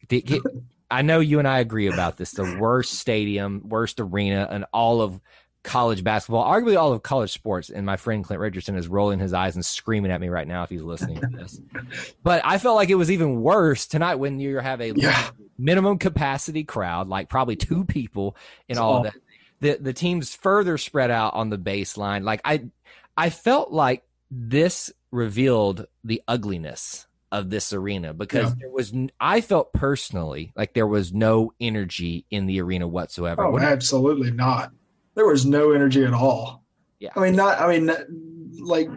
I 0.91 1.03
know 1.03 1.21
you 1.21 1.39
and 1.39 1.49
I 1.49 1.59
agree 1.59 1.89
about 1.89 2.17
this. 2.17 2.33
The 2.33 2.57
worst 2.59 2.95
stadium, 2.95 3.63
worst 3.65 4.01
arena, 4.01 4.49
and 4.51 4.65
all 4.73 5.01
of 5.01 5.21
college 5.69 6.03
basketball, 6.03 6.51
arguably 6.51 6.79
all 6.79 6.95
of 6.95 7.03
college 7.03 7.31
sports. 7.31 7.69
And 7.69 7.85
my 7.85 7.99
friend 7.99 8.25
Clint 8.25 8.41
Richardson 8.41 8.75
is 8.75 8.89
rolling 8.89 9.19
his 9.19 9.35
eyes 9.35 9.55
and 9.55 9.65
screaming 9.65 10.11
at 10.11 10.21
me 10.21 10.31
right 10.31 10.49
now 10.49 10.63
if 10.63 10.71
he's 10.71 10.83
listening 10.83 11.21
to 11.21 11.27
this. 11.27 11.61
but 12.23 12.41
I 12.43 12.57
felt 12.57 12.77
like 12.77 12.89
it 12.89 12.95
was 12.95 13.11
even 13.11 13.43
worse 13.43 13.87
tonight 13.87 14.15
when 14.15 14.41
you 14.41 14.59
have 14.59 14.81
a 14.81 14.93
yeah. 14.93 15.31
minimum 15.59 15.99
capacity 15.99 16.65
crowd, 16.65 17.09
like 17.09 17.29
probably 17.29 17.55
two 17.55 17.85
people 17.85 18.35
in 18.67 18.79
all 18.79 18.99
of 18.99 19.05
that. 19.05 19.15
The 19.61 19.77
the 19.79 19.93
teams 19.93 20.35
further 20.35 20.79
spread 20.79 21.11
out 21.11 21.35
on 21.35 21.51
the 21.51 21.59
baseline. 21.59 22.25
Like 22.25 22.41
I 22.45 22.65
I 23.17 23.29
felt 23.29 23.71
like 23.71 24.05
this 24.31 24.91
revealed 25.11 25.87
the 26.03 26.23
ugliness 26.27 27.07
of 27.31 27.51
this 27.51 27.75
arena 27.75 28.15
because 28.15 28.51
yeah. 28.51 28.55
there 28.61 28.71
was 28.71 28.95
I 29.21 29.43
felt 29.43 29.75
personally 29.75 30.53
like 30.57 30.73
there 30.73 30.87
was 30.87 31.13
no 31.13 31.53
energy 31.61 32.25
in 32.31 32.47
the 32.47 32.63
arena 32.63 32.89
whatsoever. 32.89 33.45
Oh, 33.45 33.59
absolutely 33.59 34.31
not 34.31 34.73
there 35.19 35.27
was 35.27 35.45
no 35.45 35.73
energy 35.73 36.05
at 36.05 36.15
all. 36.15 36.63
Yeah. 37.01 37.11
I 37.17 37.21
mean, 37.21 37.35
not. 37.35 37.61
I 37.61 37.67
mean, 37.67 37.91
like 38.61 38.89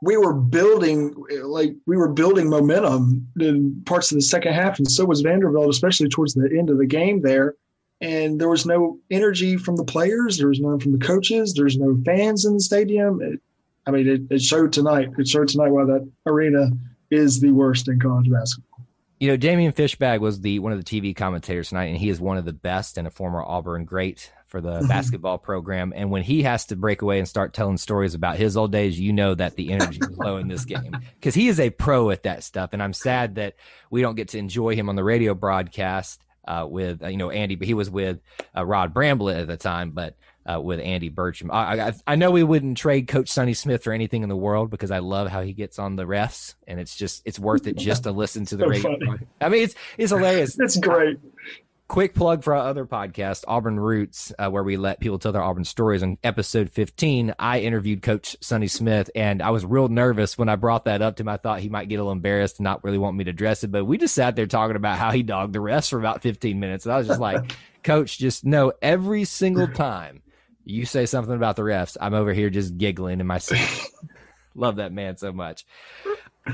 we 0.00 0.16
were 0.16 0.34
building, 0.34 1.14
like 1.44 1.76
we 1.86 1.96
were 1.96 2.08
building 2.08 2.50
momentum 2.50 3.28
in 3.38 3.80
parts 3.86 4.10
of 4.10 4.16
the 4.16 4.22
second 4.22 4.54
half, 4.54 4.78
and 4.78 4.90
so 4.90 5.04
was 5.04 5.20
Vanderbilt, 5.20 5.70
especially 5.70 6.08
towards 6.08 6.34
the 6.34 6.50
end 6.58 6.68
of 6.68 6.78
the 6.78 6.86
game 6.86 7.22
there. 7.22 7.54
And 8.00 8.40
there 8.40 8.48
was 8.48 8.66
no 8.66 8.98
energy 9.12 9.56
from 9.56 9.76
the 9.76 9.84
players. 9.84 10.36
There 10.36 10.48
was 10.48 10.58
none 10.58 10.80
from 10.80 10.98
the 10.98 11.06
coaches. 11.06 11.54
There's 11.54 11.78
no 11.78 11.96
fans 12.04 12.44
in 12.44 12.54
the 12.54 12.60
stadium. 12.60 13.22
It, 13.22 13.40
I 13.86 13.92
mean, 13.92 14.08
it, 14.08 14.22
it 14.30 14.42
showed 14.42 14.72
tonight. 14.72 15.10
It 15.16 15.28
showed 15.28 15.46
tonight 15.46 15.70
why 15.70 15.84
that 15.84 16.10
arena 16.26 16.70
is 17.12 17.40
the 17.40 17.52
worst 17.52 17.86
in 17.86 18.00
college 18.00 18.28
basketball. 18.28 18.84
You 19.20 19.28
know, 19.28 19.36
Daymeon 19.36 19.76
Fishback 19.76 20.20
was 20.20 20.40
the 20.40 20.58
one 20.58 20.72
of 20.72 20.84
the 20.84 21.00
TV 21.00 21.14
commentators 21.14 21.68
tonight, 21.68 21.84
and 21.84 21.96
he 21.96 22.08
is 22.08 22.20
one 22.20 22.38
of 22.38 22.44
the 22.44 22.52
best 22.52 22.98
and 22.98 23.06
a 23.06 23.10
former 23.10 23.40
Auburn 23.40 23.84
great 23.84 24.32
for 24.52 24.60
the 24.60 24.80
Mhm. 24.80 24.88
basketball 24.88 25.38
program. 25.38 25.92
And 25.96 26.10
when 26.10 26.22
he 26.22 26.42
has 26.42 26.66
to 26.66 26.76
break 26.76 27.00
away 27.00 27.18
and 27.18 27.26
start 27.26 27.54
telling 27.54 27.78
stories 27.78 28.14
about 28.14 28.36
his 28.36 28.54
old 28.54 28.70
days, 28.70 29.00
you 29.00 29.10
know 29.12 29.34
that 29.34 29.56
the 29.56 29.72
energy 29.72 29.98
is 29.98 30.16
low 30.18 30.36
in 30.36 30.46
this 30.46 30.66
game 30.66 30.94
because 31.18 31.34
he 31.34 31.48
is 31.48 31.58
a 31.58 31.70
pro 31.70 32.10
at 32.10 32.24
that 32.24 32.44
stuff. 32.44 32.74
And 32.74 32.82
I'm 32.82 32.92
sad 32.92 33.36
that 33.36 33.54
we 33.90 34.02
don't 34.02 34.14
get 34.14 34.28
to 34.28 34.38
enjoy 34.38 34.76
him 34.76 34.90
on 34.90 34.94
the 34.94 35.02
radio 35.04 35.32
broadcast 35.34 36.22
uh, 36.46 36.66
with 36.68 37.02
uh, 37.02 37.06
you 37.08 37.16
know 37.16 37.30
Andy, 37.30 37.54
but 37.54 37.66
he 37.66 37.72
was 37.74 37.88
with 37.88 38.20
uh, 38.54 38.64
Rod 38.64 38.92
Bramblett 38.94 39.40
at 39.40 39.48
the 39.48 39.56
time, 39.56 39.90
but. 39.90 40.14
Uh, 40.44 40.58
with 40.60 40.80
Andy 40.80 41.08
Burcham, 41.08 41.50
I, 41.52 41.90
I 41.90 41.92
I 42.04 42.16
know 42.16 42.32
we 42.32 42.42
wouldn't 42.42 42.76
trade 42.76 43.06
Coach 43.06 43.28
Sonny 43.28 43.54
Smith 43.54 43.84
for 43.84 43.92
anything 43.92 44.24
in 44.24 44.28
the 44.28 44.34
world 44.34 44.70
because 44.70 44.90
I 44.90 44.98
love 44.98 45.28
how 45.28 45.40
he 45.42 45.52
gets 45.52 45.78
on 45.78 45.94
the 45.94 46.02
refs, 46.02 46.56
and 46.66 46.80
it's 46.80 46.96
just 46.96 47.22
it's 47.24 47.38
worth 47.38 47.68
it 47.68 47.76
just 47.76 48.02
to 48.02 48.10
listen 48.10 48.44
to 48.46 48.56
the 48.56 48.64
So 48.64 48.68
radio. 48.68 49.06
funny. 49.06 49.20
I 49.40 49.48
mean, 49.48 49.62
it's 49.62 49.76
it's 49.98 50.10
hilarious. 50.10 50.58
It's 50.58 50.76
great. 50.78 51.18
Quick 51.88 52.14
plug 52.14 52.42
for 52.42 52.54
our 52.54 52.66
other 52.66 52.86
podcast, 52.86 53.44
Auburn 53.46 53.78
Roots, 53.78 54.32
uh, 54.38 54.48
where 54.48 54.62
we 54.62 54.78
let 54.78 54.98
people 54.98 55.18
tell 55.18 55.32
their 55.32 55.42
Auburn 55.42 55.64
stories. 55.64 56.02
On 56.02 56.16
episode 56.24 56.70
15, 56.70 57.34
I 57.38 57.60
interviewed 57.60 58.00
Coach 58.00 58.34
Sonny 58.40 58.68
Smith, 58.68 59.10
and 59.14 59.42
I 59.42 59.50
was 59.50 59.66
real 59.66 59.88
nervous 59.88 60.38
when 60.38 60.48
I 60.48 60.56
brought 60.56 60.86
that 60.86 61.02
up 61.02 61.16
to 61.16 61.22
him. 61.22 61.28
I 61.28 61.36
thought 61.36 61.60
he 61.60 61.68
might 61.68 61.90
get 61.90 61.96
a 61.96 61.98
little 61.98 62.12
embarrassed 62.12 62.58
and 62.58 62.64
not 62.64 62.82
really 62.82 62.96
want 62.96 63.16
me 63.18 63.24
to 63.24 63.30
address 63.30 63.62
it, 63.62 63.70
but 63.70 63.84
we 63.84 63.98
just 63.98 64.14
sat 64.14 64.36
there 64.36 64.46
talking 64.46 64.76
about 64.76 64.96
how 64.96 65.10
he 65.10 65.22
dogged 65.22 65.52
the 65.52 65.58
refs 65.58 65.90
for 65.90 65.98
about 65.98 66.22
15 66.22 66.58
minutes. 66.58 66.86
And 66.86 66.94
I 66.94 66.98
was 66.98 67.08
just 67.08 67.20
like, 67.20 67.52
Coach, 67.82 68.16
just 68.16 68.44
know 68.44 68.72
every 68.80 69.24
single 69.24 69.68
time 69.68 70.22
you 70.64 70.86
say 70.86 71.04
something 71.04 71.34
about 71.34 71.56
the 71.56 71.62
refs, 71.62 71.98
I'm 72.00 72.14
over 72.14 72.32
here 72.32 72.48
just 72.48 72.78
giggling 72.78 73.20
in 73.20 73.26
my 73.26 73.38
seat. 73.38 73.68
Love 74.54 74.76
that 74.76 74.92
man 74.92 75.18
so 75.18 75.30
much. 75.30 75.66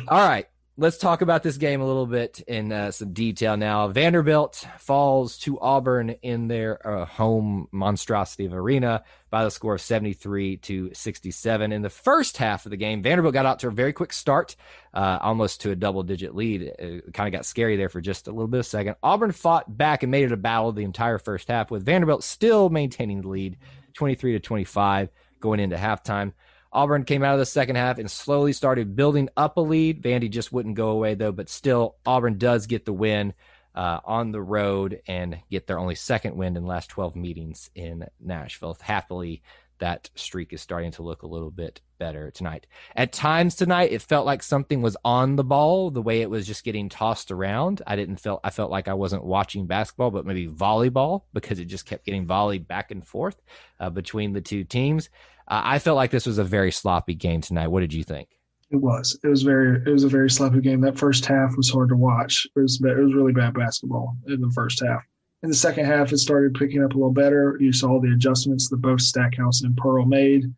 All 0.09 0.29
right 0.29 0.49
let's 0.81 0.97
talk 0.97 1.23
about 1.23 1.43
this 1.43 1.57
game 1.57 1.81
a 1.81 1.87
little 1.87 2.07
bit 2.07 2.41
in 2.47 2.71
uh, 2.71 2.93
some 2.93 3.13
detail 3.13 3.57
now. 3.57 3.89
Vanderbilt 3.89 4.65
falls 4.79 5.37
to 5.39 5.59
Auburn 5.59 6.11
in 6.23 6.47
their 6.47 6.87
uh, 6.87 7.05
home 7.05 7.67
monstrosity 7.73 8.45
of 8.45 8.55
arena 8.55 9.03
by 9.29 9.43
the 9.43 9.51
score 9.51 9.75
of 9.75 9.81
73 9.81 10.59
to 10.59 10.95
67. 10.95 11.73
In 11.73 11.83
the 11.83 11.91
first 11.91 12.37
half 12.37 12.65
of 12.65 12.71
the 12.71 12.77
game, 12.77 13.03
Vanderbilt 13.03 13.35
got 13.35 13.45
out 13.45 13.59
to 13.59 13.69
a 13.69 13.73
very 13.73 13.93
quick 13.93 14.13
start, 14.13 14.55
uh, 14.95 15.19
almost 15.21 15.63
to 15.63 15.73
a 15.73 15.77
double 15.77 16.05
digit 16.05 16.37
lead. 16.37 16.63
It 16.63 17.13
kind 17.13 17.27
of 17.27 17.37
got 17.37 17.45
scary 17.45 17.77
there 17.77 17.89
for 17.89 18.01
just 18.01 18.29
a 18.29 18.31
little 18.31 18.47
bit 18.47 18.61
of 18.61 18.67
a 18.67 18.69
second. 18.69 18.95
Auburn 19.03 19.33
fought 19.33 19.77
back 19.77 20.05
and 20.05 20.13
made 20.13 20.27
it 20.27 20.33
a 20.33 20.37
battle 20.37 20.71
the 20.71 20.85
entire 20.85 21.19
first 21.19 21.49
half, 21.49 21.73
with 21.73 21.85
Vanderbilt 21.85 22.23
still 22.23 22.71
maintaining 22.71 23.23
the 23.23 23.29
lead 23.29 23.57
23 23.95 24.33
to 24.33 24.39
25 24.39 25.11
going 25.41 25.59
into 25.59 25.77
halftime. 25.77 26.33
Auburn 26.73 27.05
came 27.05 27.23
out 27.23 27.35
of 27.35 27.39
the 27.39 27.47
second 27.47 27.77
half 27.77 27.99
and 27.99 28.11
slowly 28.11 28.53
started 28.53 28.97
building 28.97 29.29
up 29.37 29.57
a 29.57 29.61
lead. 29.61 30.03
Vandy 30.03 30.31
just 30.31 30.53
wouldn't 30.53 30.75
go 30.75 30.91
away 30.91 31.15
though, 31.15 31.33
but 31.33 31.49
still 31.49 31.97
Auburn 32.05 32.39
does 32.39 32.67
get 32.67 32.85
the 32.85 32.93
win 32.93 33.35
uh, 33.75 34.01
on 34.05 34.33
the 34.33 34.43
road 34.43 35.01
and 35.07 35.39
get 35.51 35.67
their 35.67 35.79
only 35.79 35.95
second 35.95 36.37
win 36.37 36.57
in 36.57 36.63
the 36.63 36.69
last 36.69 36.91
12 36.91 37.17
meetings 37.17 37.71
in 37.75 38.07
Nashville. 38.21 38.77
Happily, 38.81 39.43
that 39.79 40.11
streak 40.15 40.53
is 40.53 40.61
starting 40.61 40.91
to 40.93 41.03
look 41.03 41.23
a 41.23 41.27
little 41.27 41.51
bit 41.51 41.81
better 41.99 42.31
tonight. 42.31 42.67
At 42.97 43.13
times 43.13 43.55
tonight, 43.55 43.93
it 43.93 44.03
felt 44.03 44.27
like 44.27 44.43
something 44.43 44.83
was 44.83 44.97
on 45.05 45.37
the 45.37 45.45
ball, 45.45 45.91
the 45.91 46.03
way 46.03 46.21
it 46.23 46.31
was 46.31 46.47
just 46.47 46.65
getting 46.65 46.89
tossed 46.89 47.31
around. 47.31 47.83
I 47.87 47.97
didn't 47.97 48.17
feel 48.17 48.41
I 48.43 48.51
felt 48.51 48.71
like 48.71 48.89
I 48.89 48.95
wasn't 48.95 49.25
watching 49.25 49.67
basketball, 49.67 50.11
but 50.11 50.27
maybe 50.27 50.49
volleyball 50.49 51.23
because 51.33 51.59
it 51.59 51.67
just 51.67 51.87
kept 51.87 52.05
getting 52.05 52.27
volleyed 52.27 52.67
back 52.67 52.91
and 52.91 53.07
forth 53.07 53.41
uh, 53.81 53.91
between 53.91 54.33
the 54.33 54.41
two 54.41 54.65
teams. 54.65 55.09
Uh, 55.49 55.63
I 55.65 55.79
felt 55.79 55.97
like 55.97 56.11
this 56.11 56.27
was 56.27 56.39
a 56.39 56.45
very 56.45 56.71
sloppy 56.71 57.15
game 57.15 57.41
tonight. 57.41 57.69
What 57.69 57.81
did 57.81 57.93
you 57.93 58.05
think? 58.05 58.29
It 58.71 58.77
was. 58.77 59.19
It 59.25 59.29
was 59.29 59.43
very. 59.43 59.81
It 59.87 59.91
was 59.91 60.05
a 60.05 60.09
very 60.09 60.29
sloppy 60.29 60.61
game. 60.61 60.81
That 60.83 60.99
first 60.99 61.25
half 61.25 61.57
was 61.57 61.71
hard 61.71 61.89
to 61.89 61.97
watch. 61.97 62.47
It 62.55 62.61
was. 62.61 62.81
It 62.83 62.99
was 62.99 63.15
really 63.15 63.33
bad 63.33 63.55
basketball 63.55 64.17
in 64.27 64.41
the 64.41 64.51
first 64.51 64.83
half. 64.85 65.03
In 65.43 65.49
the 65.49 65.57
second 65.57 65.87
half, 65.87 66.13
it 66.13 66.19
started 66.19 66.55
picking 66.55 66.83
up 66.85 66.93
a 66.93 66.97
little 66.97 67.13
better. 67.13 67.57
You 67.61 67.73
saw 67.73 67.99
the 68.01 68.13
adjustments 68.13 68.69
that 68.69 68.79
both 68.79 69.01
Stackhouse 69.01 69.63
and 69.63 69.77
Pearl 69.77 70.05
made. 70.05 70.53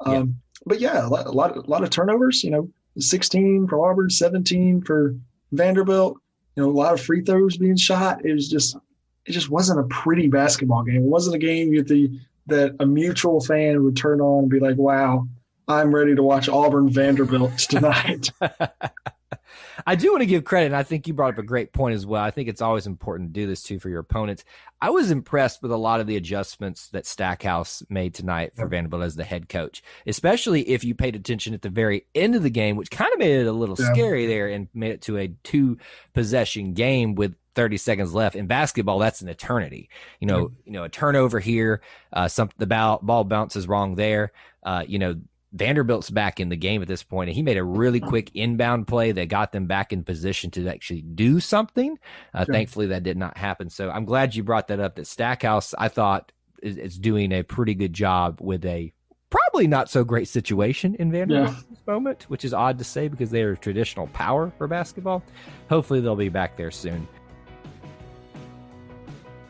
Um, 0.00 0.14
Yeah. 0.14 0.24
But 0.68 0.80
yeah, 0.80 1.06
a 1.06 1.08
lot, 1.08 1.26
a 1.26 1.30
lot, 1.30 1.56
a 1.56 1.60
lot 1.60 1.82
of 1.82 1.90
turnovers. 1.90 2.44
You 2.44 2.50
know, 2.50 2.70
16 2.98 3.66
for 3.68 3.88
Auburn, 3.88 4.10
17 4.10 4.82
for 4.82 5.16
Vanderbilt. 5.52 6.18
You 6.54 6.62
know, 6.62 6.70
a 6.70 6.72
lot 6.72 6.92
of 6.92 7.00
free 7.00 7.22
throws 7.22 7.56
being 7.56 7.76
shot. 7.76 8.24
It 8.24 8.32
was 8.32 8.48
just. 8.48 8.76
It 9.24 9.32
just 9.32 9.50
wasn't 9.50 9.80
a 9.80 9.84
pretty 9.84 10.28
basketball 10.28 10.84
game. 10.84 10.98
It 10.98 11.02
wasn't 11.02 11.34
a 11.34 11.40
game 11.40 11.74
that 11.74 11.88
the 11.88 12.16
that 12.46 12.76
a 12.80 12.86
mutual 12.86 13.40
fan 13.40 13.82
would 13.84 13.96
turn 13.96 14.20
on 14.20 14.44
and 14.44 14.50
be 14.50 14.60
like, 14.60 14.76
"Wow, 14.76 15.26
I'm 15.68 15.94
ready 15.94 16.14
to 16.14 16.22
watch 16.22 16.48
Auburn 16.48 16.88
Vanderbilt 16.88 17.58
tonight." 17.58 18.30
I 19.86 19.94
do 19.94 20.10
want 20.10 20.22
to 20.22 20.26
give 20.26 20.44
credit, 20.44 20.66
and 20.66 20.76
I 20.76 20.82
think 20.82 21.06
you 21.06 21.14
brought 21.14 21.34
up 21.34 21.38
a 21.38 21.42
great 21.44 21.72
point 21.72 21.94
as 21.94 22.04
well. 22.06 22.22
I 22.22 22.30
think 22.30 22.48
it's 22.48 22.62
always 22.62 22.86
important 22.86 23.32
to 23.32 23.40
do 23.40 23.46
this 23.46 23.62
too 23.62 23.78
for 23.78 23.88
your 23.88 24.00
opponents. 24.00 24.44
I 24.80 24.90
was 24.90 25.10
impressed 25.10 25.62
with 25.62 25.70
a 25.70 25.76
lot 25.76 26.00
of 26.00 26.06
the 26.06 26.16
adjustments 26.16 26.88
that 26.88 27.06
Stackhouse 27.06 27.82
made 27.88 28.14
tonight 28.14 28.52
for 28.56 28.66
Vanderbilt 28.66 29.02
as 29.02 29.16
the 29.16 29.24
head 29.24 29.48
coach, 29.48 29.82
especially 30.06 30.68
if 30.68 30.82
you 30.84 30.94
paid 30.94 31.14
attention 31.16 31.54
at 31.54 31.62
the 31.62 31.68
very 31.70 32.06
end 32.14 32.34
of 32.34 32.42
the 32.42 32.50
game, 32.50 32.76
which 32.76 32.90
kind 32.90 33.12
of 33.12 33.18
made 33.18 33.40
it 33.40 33.46
a 33.46 33.52
little 33.52 33.76
Yeah. 33.78 33.92
scary 33.92 34.26
there 34.26 34.48
and 34.48 34.68
made 34.74 34.92
it 34.92 35.02
to 35.02 35.18
a 35.18 35.28
two 35.44 35.78
possession 36.14 36.72
game 36.72 37.14
with 37.14 37.34
30 37.56 37.76
seconds 37.78 38.14
left. 38.14 38.36
In 38.36 38.46
basketball, 38.46 39.00
that's 39.00 39.20
an 39.22 39.28
eternity. 39.28 39.88
You 40.20 40.28
know, 40.28 40.52
you 40.64 40.72
know, 40.72 40.84
a 40.84 40.88
turnover 40.88 41.40
here, 41.40 41.80
uh, 42.12 42.28
some 42.28 42.50
the 42.58 42.66
ball, 42.66 43.00
ball 43.02 43.24
bounces 43.24 43.66
wrong 43.66 43.96
there. 43.96 44.30
Uh, 44.62 44.84
you 44.86 44.98
know, 45.00 45.16
Vanderbilt's 45.52 46.10
back 46.10 46.38
in 46.38 46.50
the 46.50 46.56
game 46.56 46.82
at 46.82 46.88
this 46.88 47.02
point, 47.02 47.30
and 47.30 47.34
he 47.36 47.42
made 47.42 47.56
a 47.56 47.64
really 47.64 47.98
quick 48.00 48.30
inbound 48.34 48.86
play 48.86 49.10
that 49.12 49.28
got 49.28 49.52
them 49.52 49.66
back 49.66 49.92
in 49.92 50.04
position 50.04 50.50
to 50.50 50.68
actually 50.68 51.00
do 51.02 51.40
something. 51.40 51.98
Uh, 52.34 52.44
Sure. 52.44 52.52
Thankfully, 52.54 52.86
that 52.88 53.02
did 53.02 53.16
not 53.16 53.38
happen. 53.38 53.70
So 53.70 53.88
I'm 53.90 54.04
glad 54.04 54.34
you 54.34 54.42
brought 54.42 54.68
that 54.68 54.80
up. 54.80 54.96
That 54.96 55.06
Stackhouse, 55.06 55.74
I 55.78 55.88
thought, 55.88 56.30
is, 56.62 56.76
is 56.76 56.98
doing 56.98 57.32
a 57.32 57.42
pretty 57.42 57.74
good 57.74 57.94
job 57.94 58.38
with 58.42 58.64
a 58.66 58.92
probably 59.30 59.66
not 59.66 59.88
so 59.90 60.04
great 60.04 60.28
situation 60.28 60.94
in 60.96 61.10
Vanderbilt 61.10 61.48
Yeah. 61.50 61.58
at 61.58 61.70
this 61.70 61.86
moment, 61.86 62.24
which 62.28 62.44
is 62.44 62.52
odd 62.52 62.76
to 62.78 62.84
say 62.84 63.08
because 63.08 63.30
they 63.30 63.42
are 63.42 63.52
a 63.52 63.56
traditional 63.56 64.08
power 64.08 64.52
for 64.58 64.66
basketball. 64.68 65.22
Hopefully, 65.70 66.00
they'll 66.00 66.16
be 66.16 66.28
back 66.28 66.56
there 66.56 66.70
soon. 66.70 67.08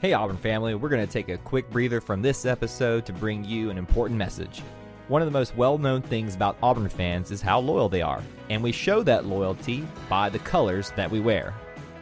Hey, 0.07 0.13
Auburn 0.13 0.37
family, 0.37 0.77
we're 0.77 0.89
going 0.89 1.05
to 1.05 1.13
take 1.13 1.31
a 1.31 1.39
quick 1.39 1.69
breather 1.69 2.01
from 2.01 2.23
this 2.23 2.47
episode 2.47 3.05
to 3.07 3.13
bring 3.13 3.45
you 3.45 3.71
an 3.71 3.77
important 3.77 4.17
message. 4.17 4.63
One 5.09 5.21
of 5.21 5.27
the 5.27 5.33
most 5.33 5.57
well 5.57 5.79
known 5.79 6.01
things 6.01 6.37
about 6.37 6.57
Auburn 6.63 6.89
fans 6.89 7.33
is 7.33 7.43
how 7.43 7.59
loyal 7.59 7.89
they 7.89 8.03
are, 8.03 8.23
and 8.49 8.63
we 8.63 8.71
show 8.71 9.03
that 9.03 9.27
loyalty 9.27 9.85
by 10.09 10.29
the 10.29 10.39
colors 10.39 10.93
that 10.95 11.11
we 11.11 11.19
wear. 11.19 11.53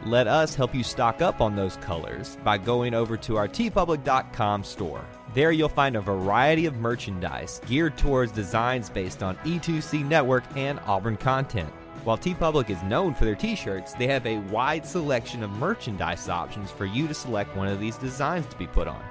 Let 0.05 0.27
us 0.27 0.53
help 0.53 0.75
you 0.75 0.83
stock 0.83 1.23
up 1.23 1.41
on 1.41 1.55
those 1.55 1.77
colors 1.77 2.37
by 2.43 2.59
going 2.59 2.93
over 2.93 3.17
to 3.17 3.37
our 3.37 3.47
teepublic.com 3.47 4.63
store. 4.63 5.03
There 5.33 5.51
you'll 5.51 5.67
find 5.67 5.95
a 5.95 6.01
variety 6.01 6.67
of 6.67 6.75
merchandise 6.75 7.59
geared 7.65 7.97
towards 7.97 8.31
designs 8.31 8.87
based 8.87 9.23
on 9.23 9.35
E2C 9.37 10.05
Network 10.05 10.43
and 10.55 10.79
Auburn 10.85 11.17
content. 11.17 11.73
While 12.05 12.19
TeePublic 12.19 12.69
is 12.69 12.83
known 12.83 13.15
for 13.15 13.25
their 13.25 13.33
t-shirts, 13.33 13.93
they 13.95 14.05
have 14.05 14.27
a 14.27 14.37
wide 14.37 14.85
selection 14.85 15.41
of 15.41 15.49
merchandise 15.49 16.29
options 16.29 16.69
for 16.69 16.85
you 16.85 17.07
to 17.07 17.15
select 17.15 17.55
one 17.55 17.67
of 17.67 17.79
these 17.79 17.97
designs 17.97 18.45
to 18.45 18.57
be 18.57 18.67
put 18.67 18.87
on. 18.87 19.03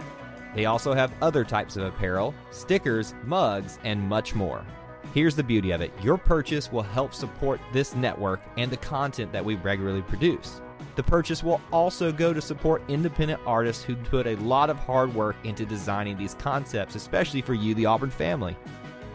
They 0.54 0.66
also 0.66 0.94
have 0.94 1.12
other 1.20 1.42
types 1.42 1.76
of 1.76 1.82
apparel, 1.82 2.32
stickers, 2.52 3.12
mugs, 3.24 3.80
and 3.82 4.00
much 4.00 4.36
more. 4.36 4.64
Here's 5.12 5.34
the 5.34 5.42
beauty 5.42 5.72
of 5.72 5.80
it 5.80 5.90
your 6.04 6.16
purchase 6.16 6.70
will 6.70 6.84
help 6.84 7.14
support 7.14 7.60
this 7.72 7.96
network 7.96 8.40
and 8.56 8.70
the 8.70 8.76
content 8.76 9.32
that 9.32 9.44
we 9.44 9.56
regularly 9.56 10.02
produce. 10.02 10.60
The 10.94 11.02
purchase 11.02 11.42
will 11.42 11.60
also 11.72 12.12
go 12.12 12.32
to 12.32 12.40
support 12.40 12.80
independent 12.86 13.40
artists 13.44 13.82
who 13.82 13.96
put 13.96 14.28
a 14.28 14.36
lot 14.36 14.70
of 14.70 14.78
hard 14.78 15.12
work 15.12 15.34
into 15.42 15.66
designing 15.66 16.16
these 16.16 16.34
concepts, 16.34 16.94
especially 16.94 17.42
for 17.42 17.54
you, 17.54 17.74
the 17.74 17.86
Auburn 17.86 18.10
family. 18.10 18.56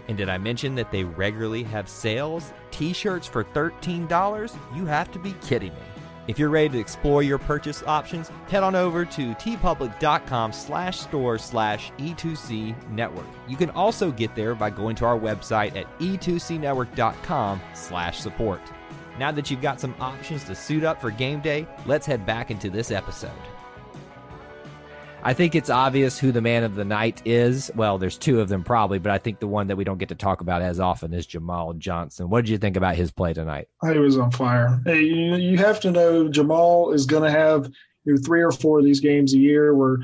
And 0.10 0.18
did 0.18 0.28
I 0.28 0.38
mention 0.38 0.76
that 0.76 0.92
they 0.92 1.04
regularly 1.06 1.64
have 1.64 1.88
sales? 1.88 2.52
T 2.80 2.94
shirts 2.94 3.28
for 3.28 3.44
$13? 3.44 4.58
You 4.74 4.86
have 4.86 5.12
to 5.12 5.20
be 5.20 5.34
kidding 5.42 5.74
me. 5.74 5.82
If 6.28 6.40
you're 6.40 6.50
ready 6.50 6.70
to 6.70 6.80
explore 6.80 7.24
your 7.24 7.38
purchase 7.38 7.84
options, 7.86 8.32
head 8.48 8.64
on 8.64 8.74
over 8.74 9.04
to 9.04 9.34
teepublic.com 9.36 10.54
slash 10.54 11.00
store 11.00 11.38
slash 11.38 11.92
E2C 11.98 12.90
network. 12.90 13.26
You 13.50 13.58
can 13.58 13.72
also 13.72 14.12
get 14.12 14.34
there 14.34 14.56
by 14.56 14.70
going 14.70 14.96
to 14.98 15.06
our 15.06 15.20
website 15.20 15.76
at 15.76 15.88
E 16.00 16.18
e2cnetwork.com 16.18 17.60
slash 17.74 18.20
support. 18.20 18.62
Now 19.18 19.34
that 19.34 19.52
you've 19.52 19.62
got 19.62 19.82
some 19.82 19.96
options 20.00 20.46
to 20.46 20.56
suit 20.56 20.86
up 20.86 21.02
for 21.02 21.12
game 21.12 21.42
day, 21.42 21.68
let's 21.86 22.06
head 22.06 22.26
back 22.26 22.50
into 22.50 22.70
this 22.70 22.92
episode. 22.92 23.59
I 25.22 25.34
think 25.34 25.54
it's 25.54 25.70
obvious 25.70 26.18
who 26.18 26.32
the 26.32 26.42
man 26.42 26.64
of 26.64 26.76
the 26.76 26.86
night 26.86 27.22
is. 27.26 27.70
Well, 27.76 27.98
there's 27.98 28.18
two 28.18 28.40
of 28.40 28.48
them 28.48 28.64
probably, 28.64 29.00
but 29.00 29.12
I 29.12 29.18
think 29.18 29.40
the 29.40 29.48
one 29.48 29.68
that 29.68 29.76
we 29.76 29.84
don't 29.84 29.98
get 29.98 30.10
to 30.10 30.16
talk 30.16 30.40
about 30.40 30.62
as 30.62 30.80
often 30.80 31.14
is 31.14 31.26
Jamal 31.26 31.74
Johnson. 31.74 32.30
What 32.30 32.46
did 32.46 32.50
you 32.50 32.58
think 32.58 32.78
about 32.78 32.96
his 32.96 33.12
play 33.12 33.34
tonight? 33.34 33.68
He 33.84 33.98
was 33.98 34.18
on 34.18 34.32
fire. 34.32 34.82
Hey, 34.86 35.02
you, 35.02 35.58
have 35.58 35.82
to 35.82 35.92
know 35.92 36.30
Jamal 36.30 36.94
is 36.94 37.06
going 37.06 37.24
to 37.24 37.32
have 37.32 37.70
you 38.06 38.14
know, 38.14 38.22
three 38.26 38.42
or 38.42 38.52
four 38.52 38.80
of 38.80 38.86
these 38.86 39.02
games 39.02 39.34
a 39.34 39.38
year 39.38 39.76
where 39.76 39.98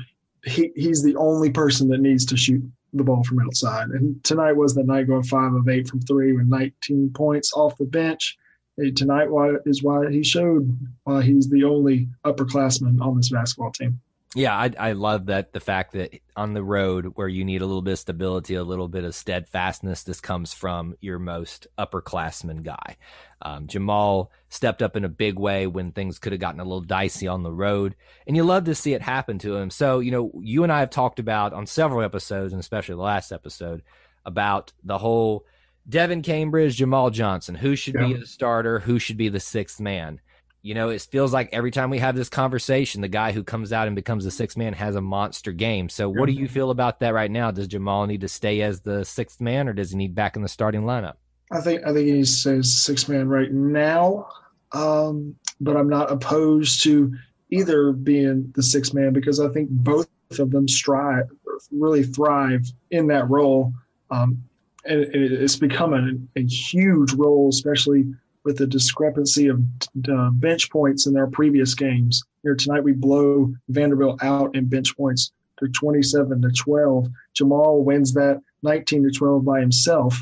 he, 0.44 0.70
he's 0.76 1.02
the 1.02 1.16
only 1.16 1.50
person 1.50 1.88
that 1.88 2.00
needs 2.00 2.26
to 2.26 2.36
shoot 2.36 2.62
the 2.92 3.04
ball 3.04 3.24
from 3.24 3.40
outside. 3.40 3.88
And 3.88 4.22
tonight 4.22 4.52
was 4.52 4.74
the 4.74 4.84
night 4.84 5.06
going 5.06 5.22
five 5.22 5.54
of 5.54 5.66
eight 5.68 5.88
from 5.88 6.00
three 6.00 6.34
with 6.34 6.46
19 6.46 7.10
points 7.14 7.54
off 7.54 7.78
the 7.78 7.86
bench. 7.86 8.36
Hey, 8.76 8.90
tonight 8.90 9.28
is 9.64 9.82
why 9.82 10.10
he 10.10 10.22
showed 10.22 10.78
why 11.04 11.22
he's 11.22 11.48
the 11.48 11.64
only 11.64 12.08
upperclassman 12.26 13.00
on 13.00 13.16
this 13.16 13.30
basketball 13.30 13.72
team. 13.72 13.98
Yeah, 14.36 14.54
I, 14.54 14.70
I 14.78 14.92
love 14.92 15.26
that 15.26 15.54
the 15.54 15.60
fact 15.60 15.92
that 15.92 16.20
on 16.36 16.52
the 16.52 16.62
road 16.62 17.12
where 17.14 17.26
you 17.26 17.42
need 17.42 17.62
a 17.62 17.66
little 17.66 17.80
bit 17.80 17.92
of 17.92 17.98
stability, 18.00 18.54
a 18.54 18.62
little 18.62 18.86
bit 18.86 19.04
of 19.04 19.14
steadfastness, 19.14 20.02
this 20.02 20.20
comes 20.20 20.52
from 20.52 20.94
your 21.00 21.18
most 21.18 21.66
upperclassman 21.78 22.62
guy. 22.62 22.98
Um, 23.40 23.66
Jamal 23.66 24.30
stepped 24.50 24.82
up 24.82 24.94
in 24.94 25.06
a 25.06 25.08
big 25.08 25.38
way 25.38 25.66
when 25.66 25.90
things 25.90 26.18
could 26.18 26.32
have 26.32 26.40
gotten 26.40 26.60
a 26.60 26.64
little 26.64 26.82
dicey 26.82 27.26
on 27.26 27.44
the 27.44 27.52
road, 27.52 27.96
and 28.26 28.36
you 28.36 28.44
love 28.44 28.64
to 28.64 28.74
see 28.74 28.92
it 28.92 29.00
happen 29.00 29.38
to 29.38 29.56
him. 29.56 29.70
So, 29.70 30.00
you 30.00 30.10
know, 30.10 30.30
you 30.42 30.64
and 30.64 30.72
I 30.72 30.80
have 30.80 30.90
talked 30.90 31.18
about 31.18 31.54
on 31.54 31.66
several 31.66 32.02
episodes, 32.02 32.52
and 32.52 32.60
especially 32.60 32.96
the 32.96 33.00
last 33.00 33.32
episode, 33.32 33.82
about 34.26 34.70
the 34.84 34.98
whole 34.98 35.46
Devan 35.88 36.22
Cambridge, 36.22 36.76
Jamal 36.76 37.08
Johnson, 37.08 37.54
who 37.54 37.74
should 37.74 37.94
yeah. 37.94 38.08
be 38.08 38.14
the 38.14 38.26
starter, 38.26 38.80
who 38.80 38.98
should 38.98 39.16
be 39.16 39.30
the 39.30 39.40
sixth 39.40 39.80
man 39.80 40.20
you 40.66 40.74
know, 40.74 40.88
it 40.88 41.00
feels 41.00 41.32
like 41.32 41.48
every 41.52 41.70
time 41.70 41.90
we 41.90 42.00
have 42.00 42.16
this 42.16 42.28
conversation, 42.28 43.00
the 43.00 43.06
guy 43.06 43.30
who 43.30 43.44
comes 43.44 43.72
out 43.72 43.86
and 43.86 43.94
becomes 43.94 44.24
the 44.24 44.32
sixth 44.32 44.56
man 44.56 44.72
has 44.72 44.96
a 44.96 45.00
monster 45.00 45.52
game. 45.52 45.88
So, 45.88 46.08
what 46.08 46.26
do 46.26 46.32
you 46.32 46.48
feel 46.48 46.72
about 46.72 46.98
that 46.98 47.14
right 47.14 47.30
now? 47.30 47.52
Does 47.52 47.68
Jamal 47.68 48.04
need 48.08 48.22
to 48.22 48.28
stay 48.28 48.62
as 48.62 48.80
the 48.80 49.04
sixth 49.04 49.40
man, 49.40 49.68
or 49.68 49.72
does 49.72 49.92
he 49.92 49.96
need 49.96 50.16
back 50.16 50.34
in 50.34 50.42
the 50.42 50.48
starting 50.48 50.82
lineup? 50.82 51.14
I 51.52 51.60
think 51.60 51.82
I 51.86 51.92
think 51.92 52.08
he 52.08 52.12
needs 52.14 52.34
to 52.34 52.40
stay 52.40 52.56
as 52.56 52.76
sixth 52.76 53.08
man 53.08 53.28
right 53.28 53.52
now, 53.52 54.26
um, 54.72 55.36
but 55.60 55.76
I'm 55.76 55.88
not 55.88 56.10
opposed 56.10 56.82
to 56.82 57.14
either 57.50 57.92
being 57.92 58.52
the 58.56 58.62
sixth 58.64 58.92
man 58.92 59.12
because 59.12 59.38
I 59.38 59.48
think 59.50 59.70
both 59.70 60.08
of 60.36 60.50
them 60.50 60.66
strive, 60.66 61.30
really 61.70 62.02
thrive 62.02 62.66
in 62.90 63.06
that 63.06 63.30
role, 63.30 63.72
um, 64.10 64.42
and 64.84 65.04
it's 65.14 65.54
become 65.54 65.94
a, 65.94 66.40
a 66.40 66.42
huge 66.44 67.12
role, 67.12 67.50
especially 67.50 68.12
with 68.46 68.56
the 68.56 68.66
discrepancy 68.66 69.48
of 69.48 69.60
uh, 70.08 70.30
bench 70.30 70.70
points 70.70 71.06
in 71.06 71.12
their 71.12 71.26
previous 71.26 71.74
games. 71.74 72.22
Here 72.44 72.54
tonight, 72.54 72.84
we 72.84 72.92
blow 72.92 73.52
Vanderbilt 73.68 74.22
out 74.22 74.54
in 74.54 74.68
bench 74.68 74.96
points 74.96 75.32
to 75.58 75.68
27 75.68 76.42
to 76.42 76.50
12. 76.50 77.08
Jamal 77.34 77.82
wins 77.82 78.14
that 78.14 78.40
19 78.62 79.02
to 79.02 79.10
12 79.10 79.44
by 79.44 79.58
himself. 79.58 80.16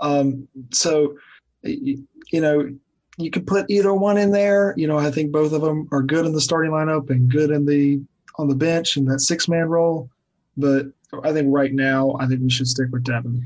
Um, 0.00 0.48
so, 0.72 1.14
you, 1.62 2.06
know, 2.32 2.68
you 3.16 3.30
could 3.30 3.46
put 3.46 3.70
either 3.70 3.94
one 3.94 4.18
in 4.18 4.32
there. 4.32 4.74
You 4.76 4.88
know, 4.88 4.98
I 4.98 5.12
think 5.12 5.30
both 5.30 5.52
of 5.52 5.62
them 5.62 5.88
are 5.92 6.02
good 6.02 6.26
in 6.26 6.32
the 6.32 6.40
starting 6.40 6.72
lineup 6.72 7.08
and 7.08 7.30
good 7.30 7.50
in 7.50 7.64
the 7.64 8.02
on 8.36 8.48
the 8.48 8.54
bench 8.54 8.96
in 8.96 9.04
that 9.04 9.20
six 9.20 9.46
man 9.46 9.68
role. 9.68 10.10
But 10.56 10.86
I 11.22 11.32
think 11.32 11.48
right 11.50 11.72
now, 11.72 12.16
I 12.18 12.26
think 12.26 12.40
we 12.40 12.50
should 12.50 12.68
stick 12.68 12.88
with 12.90 13.04
Devan 13.04 13.44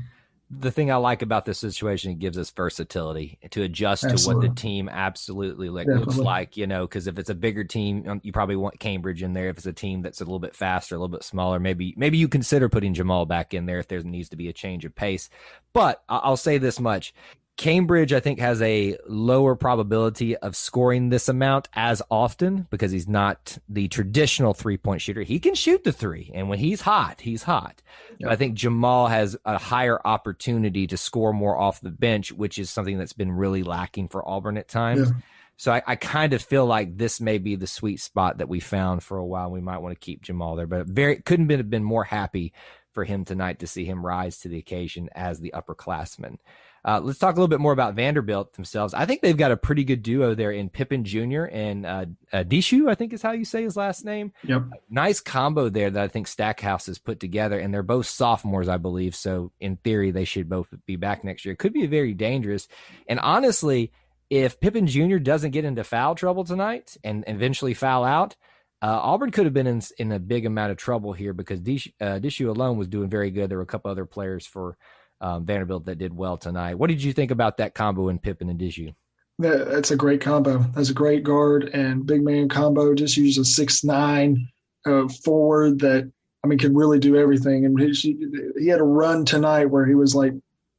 the 0.59 0.71
thing 0.71 0.91
I 0.91 0.95
like 0.95 1.21
about 1.21 1.45
this 1.45 1.57
situation, 1.57 2.11
it 2.11 2.19
gives 2.19 2.37
us 2.37 2.49
versatility 2.49 3.37
to 3.51 3.63
adjust 3.63 4.03
absolutely. 4.03 4.47
to 4.47 4.47
what 4.47 4.55
the 4.55 4.61
team 4.61 4.89
absolutely 4.89 5.69
like, 5.69 5.87
looks 5.87 6.17
like, 6.17 6.57
you 6.57 6.67
know, 6.67 6.85
because 6.85 7.07
if 7.07 7.19
it's 7.19 7.29
a 7.29 7.35
bigger 7.35 7.63
team, 7.63 8.21
you 8.23 8.31
probably 8.31 8.55
want 8.55 8.79
Cambridge 8.79 9.23
in 9.23 9.33
there. 9.33 9.49
If 9.49 9.57
it's 9.57 9.65
a 9.65 9.73
team 9.73 10.01
that's 10.01 10.21
a 10.21 10.23
little 10.23 10.39
bit 10.39 10.55
faster, 10.55 10.95
a 10.95 10.97
little 10.97 11.15
bit 11.15 11.23
smaller, 11.23 11.59
maybe, 11.59 11.93
maybe 11.97 12.17
you 12.17 12.27
consider 12.27 12.69
putting 12.69 12.93
Jamal 12.93 13.25
back 13.25 13.53
in 13.53 13.65
there 13.65 13.79
if 13.79 13.87
there 13.87 14.01
needs 14.01 14.29
to 14.29 14.35
be 14.35 14.49
a 14.49 14.53
change 14.53 14.85
of 14.85 14.95
pace. 14.95 15.29
But 15.73 16.03
I'll 16.09 16.37
say 16.37 16.57
this 16.57 16.79
much. 16.79 17.13
Cambridge, 17.57 18.11
I 18.11 18.19
think, 18.19 18.39
has 18.39 18.61
a 18.61 18.97
lower 19.07 19.55
probability 19.55 20.35
of 20.35 20.57
scoring 20.57 21.07
this 21.07 21.29
amount 21.29 21.69
as 21.73 22.01
often 22.11 22.67
because 22.69 22.91
he's 22.91 23.07
not 23.07 23.57
the 23.69 23.87
traditional 23.87 24.53
three 24.53 24.77
point 24.77 25.01
shooter. 25.01 25.21
He 25.21 25.39
can 25.39 25.55
shoot 25.55 25.85
the 25.85 25.93
three, 25.93 26.31
and 26.33 26.49
when 26.49 26.59
he's 26.59 26.81
hot, 26.81 27.21
he's 27.21 27.43
hot. 27.43 27.81
But 28.19 28.31
I 28.31 28.35
think 28.35 28.55
Jamal 28.55 29.07
has 29.07 29.37
a 29.45 29.57
higher 29.57 29.99
opportunity 30.05 30.85
to 30.87 30.97
score 30.97 31.31
more 31.31 31.57
off 31.57 31.79
the 31.79 31.91
bench, 31.91 32.33
which 32.33 32.57
is 32.57 32.69
something 32.69 32.97
that's 32.97 33.13
been 33.13 33.31
really 33.31 33.63
lacking 33.63 34.09
for 34.09 34.27
Auburn 34.27 34.57
at 34.57 34.67
times. 34.67 35.09
Yeah. 35.09 35.17
So 35.57 35.71
I, 35.71 35.81
I, 35.87 35.95
kind 35.95 36.33
of 36.33 36.41
feel 36.41 36.65
like 36.65 36.97
this 36.97 37.21
may 37.21 37.37
be 37.37 37.55
the 37.55 37.65
sweet 37.65 38.01
spot 38.01 38.39
that 38.39 38.49
we 38.49 38.59
found 38.59 39.03
for 39.03 39.17
a 39.17 39.25
while. 39.25 39.49
We 39.49 39.61
might 39.61 39.77
want 39.77 39.93
to 39.93 40.05
keep 40.05 40.21
Jamal 40.21 40.57
there, 40.57 40.67
but 40.67 40.87
very 40.87 41.21
couldn't 41.21 41.49
have 41.49 41.69
been 41.69 41.83
more 41.83 42.03
happy 42.03 42.51
for 42.91 43.05
him 43.05 43.23
tonight 43.23 43.59
to 43.59 43.67
see 43.67 43.85
him 43.85 44.05
rise 44.05 44.39
to 44.39 44.49
the 44.49 44.57
occasion 44.57 45.09
as 45.15 45.39
the 45.39 45.53
upperclassman. 45.55 46.39
Uh, 46.85 46.99
let's 47.03 47.17
talk 47.17 47.33
a 47.33 47.37
little 47.39 47.47
bit 47.47 47.59
more 47.59 47.73
about 47.73 47.95
Vanderbilt 47.95 48.53
themselves. 48.53 48.93
I 48.93 49.07
think 49.07 49.21
they've 49.21 49.35
got 49.35 49.51
a 49.51 49.57
pretty 49.57 49.83
good 49.83 50.03
duo 50.03 50.35
there 50.35 50.51
in 50.51 50.69
Pippen 50.69 51.03
Jr. 51.03 51.45
and 51.45 51.83
uh, 51.83 52.05
uh, 52.31 52.43
Disu, 52.43 52.87
I 52.87 52.93
think 52.93 53.11
is 53.11 53.23
how 53.23 53.31
you 53.31 53.43
say 53.43 53.63
his 53.63 53.75
last 53.75 54.05
name. 54.05 54.31
Yep. 54.43 54.65
Nice 54.91 55.19
combo 55.19 55.69
there 55.69 55.89
that 55.89 56.03
I 56.03 56.07
think 56.07 56.27
Stackhouse 56.27 56.85
has 56.85 56.99
put 56.99 57.19
together, 57.19 57.57
and 57.57 57.73
they're 57.73 57.81
both 57.81 58.05
sophomores, 58.05 58.69
I 58.69 58.77
believe. 58.77 59.15
So 59.15 59.51
in 59.59 59.77
theory, 59.77 60.11
they 60.11 60.25
should 60.25 60.47
both 60.47 60.67
be 60.85 60.95
back 60.95 61.23
next 61.23 61.43
year. 61.43 61.53
It 61.53 61.59
could 61.59 61.73
be 61.73 61.87
very 61.87 62.13
dangerous. 62.13 62.67
And 63.07 63.19
honestly, 63.19 63.91
if 64.29 64.59
Pippen 64.59 64.85
Jr. 64.85 65.17
doesn't 65.17 65.51
get 65.51 65.65
into 65.65 65.83
foul 65.83 66.13
trouble 66.13 66.43
tonight 66.43 66.97
and 67.03 67.23
eventually 67.25 67.73
foul 67.73 68.03
out, 68.03 68.35
uh, 68.83 68.99
Auburn 69.01 69.31
could 69.31 69.45
have 69.45 69.53
been 69.55 69.65
in, 69.65 69.81
in 69.97 70.11
a 70.11 70.19
big 70.19 70.45
amount 70.45 70.71
of 70.71 70.77
trouble 70.77 71.13
here 71.13 71.33
because 71.33 71.61
Disu, 71.61 71.91
uh, 71.99 72.19
Disu 72.19 72.49
alone 72.49 72.77
was 72.77 72.87
doing 72.87 73.09
very 73.09 73.31
good. 73.31 73.49
There 73.49 73.57
were 73.57 73.63
a 73.63 73.67
couple 73.67 73.89
other 73.89 74.05
players 74.05 74.45
for 74.45 74.77
um, 75.21 75.45
Vanderbilt 75.45 75.85
that 75.85 75.97
did 75.97 76.15
well 76.15 76.37
tonight. 76.37 76.75
What 76.75 76.89
did 76.89 77.01
you 77.01 77.13
think 77.13 77.31
about 77.31 77.57
that 77.57 77.73
combo 77.73 78.09
in 78.09 78.19
Pippen 78.19 78.49
and 78.49 78.59
Disu? 78.59 78.93
That's 79.37 79.91
a 79.91 79.97
great 79.97 80.21
combo. 80.21 80.59
That's 80.75 80.89
a 80.89 80.93
great 80.93 81.23
guard 81.23 81.65
and 81.73 82.05
big 82.05 82.23
man 82.23 82.47
combo. 82.47 82.93
Just 82.93 83.17
use 83.17 83.37
a 83.37 83.43
six 83.43 83.83
nine 83.83 84.47
uh, 84.85 85.07
forward 85.09 85.79
that 85.79 86.09
I 86.43 86.47
mean 86.47 86.59
can 86.59 86.73
really 86.73 86.99
do 86.99 87.17
everything. 87.17 87.65
And 87.65 87.77
he, 87.79 88.17
he 88.57 88.67
had 88.67 88.79
a 88.79 88.83
run 88.83 89.25
tonight 89.25 89.65
where 89.65 89.85
he 89.85 89.95
was 89.95 90.15
like, 90.15 90.33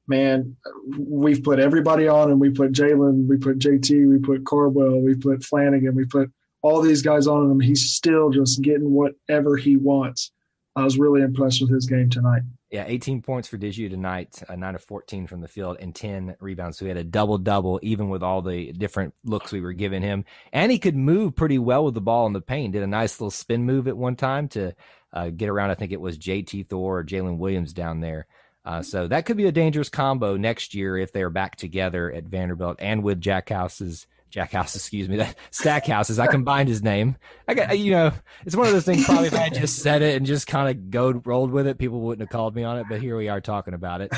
"Man, 0.09 0.57
we've 0.99 1.42
put 1.42 1.59
everybody 1.59 2.09
on, 2.09 2.31
and 2.31 2.40
we 2.40 2.49
put 2.49 2.72
Jalen, 2.72 3.29
we 3.29 3.37
put 3.37 3.59
JT, 3.59 4.09
we 4.09 4.18
put 4.18 4.46
Cardwell, 4.46 5.01
we 5.01 5.14
put 5.14 5.40
Flanigan, 5.40 5.92
we 5.92 6.07
put 6.07 6.31
all 6.62 6.81
these 6.81 7.03
guys 7.03 7.27
on 7.27 7.51
him. 7.51 7.61
He's 7.61 7.90
still 7.92 8.31
just 8.31 8.62
getting 8.62 8.90
whatever 8.90 9.57
he 9.57 9.77
wants." 9.77 10.33
I 10.77 10.85
was 10.85 10.99
really 10.99 11.22
impressed 11.22 11.62
with 11.62 11.70
his 11.70 11.87
game 11.87 12.11
tonight. 12.11 12.42
Yeah, 12.70 12.85
18 12.88 13.22
points 13.22 13.46
for 13.46 13.59
Disu 13.59 13.88
tonight, 13.88 14.42
uh, 14.48 14.57
9 14.57 14.74
of 14.74 14.83
14 14.83 15.29
from 15.29 15.40
the 15.40 15.46
field, 15.46 15.76
and 15.79 15.94
10 15.94 16.37
rebounds. 16.40 16.79
So 16.79 16.85
he 16.85 16.88
had 16.88 16.98
a 16.98 17.05
double 17.05 17.38
double, 17.38 17.79
even 17.81 18.09
with 18.09 18.24
all 18.24 18.42
the 18.42 18.72
different 18.72 19.14
looks 19.24 19.52
we 19.52 19.61
were 19.61 19.72
giving 19.72 20.02
him. 20.02 20.24
And 20.52 20.72
he 20.72 20.81
could 20.81 20.96
move 20.96 21.37
pretty 21.37 21.59
well 21.59 21.85
with 21.85 21.94
the 21.94 22.00
ball 22.00 22.26
in 22.26 22.33
the 22.33 22.40
paint. 22.40 22.72
Did 22.72 22.83
a 22.83 22.88
nice 22.88 23.20
little 23.20 23.31
spin 23.31 23.64
move 23.64 23.87
at 23.87 23.96
one 23.96 24.16
time 24.16 24.48
to 24.48 24.74
uh, 25.12 25.31
get 25.31 25.48
around, 25.48 25.70
I 25.70 25.74
think 25.74 25.92
it 25.92 26.00
was 26.00 26.18
JT 26.18 26.68
Thor 26.68 26.98
or 26.98 27.05
Jaylin 27.05 27.38
Williams 27.38 27.72
down 27.72 28.00
there. 28.00 28.26
Uh, 28.64 28.83
so 28.83 29.07
that 29.07 29.26
could 29.26 29.37
be 29.37 29.46
a 29.46 29.52
dangerous 29.52 29.88
combo 29.88 30.37
next 30.37 30.74
year 30.74 30.98
if 30.98 31.12
they're 31.12 31.31
back 31.31 31.55
together 31.55 32.11
at 32.11 32.24
Vanderbilt 32.24 32.79
and 32.81 33.05
with 33.05 33.20
Jack 33.20 33.48
House's 33.50 34.09
Jack 34.37 34.53
House, 34.53 34.77
excuse 34.77 35.09
me, 35.09 35.16
that 35.16 35.35
Stackhouses. 35.51 36.18
I 36.18 36.27
combined 36.27 36.68
his 36.68 36.83
name. 36.83 37.16
I 37.49 37.55
got, 37.55 37.79
you 37.79 37.90
know, 37.90 38.12
it's 38.44 38.55
one 38.55 38.66
of 38.66 38.75
those 38.75 38.85
things. 38.85 39.07
Probably 39.07 39.29
if 39.29 39.35
I 39.35 39.49
just 39.49 39.79
said 39.83 40.03
it 40.03 40.14
and 40.14 40.27
just 40.27 40.46
kind 40.46 40.68
of 40.68 40.90
go 40.90 41.11
rolled 41.25 41.51
with 41.51 41.66
it, 41.66 41.79
people 41.79 42.03
wouldn't 42.03 42.29
have 42.29 42.29
called 42.29 42.55
me 42.55 42.62
on 42.62 42.77
it. 42.79 42.85
But 42.87 43.01
here 43.01 43.16
we 43.16 43.31
are 43.31 43.40
talking 43.40 43.72
about 43.72 44.03
it. 44.03 44.12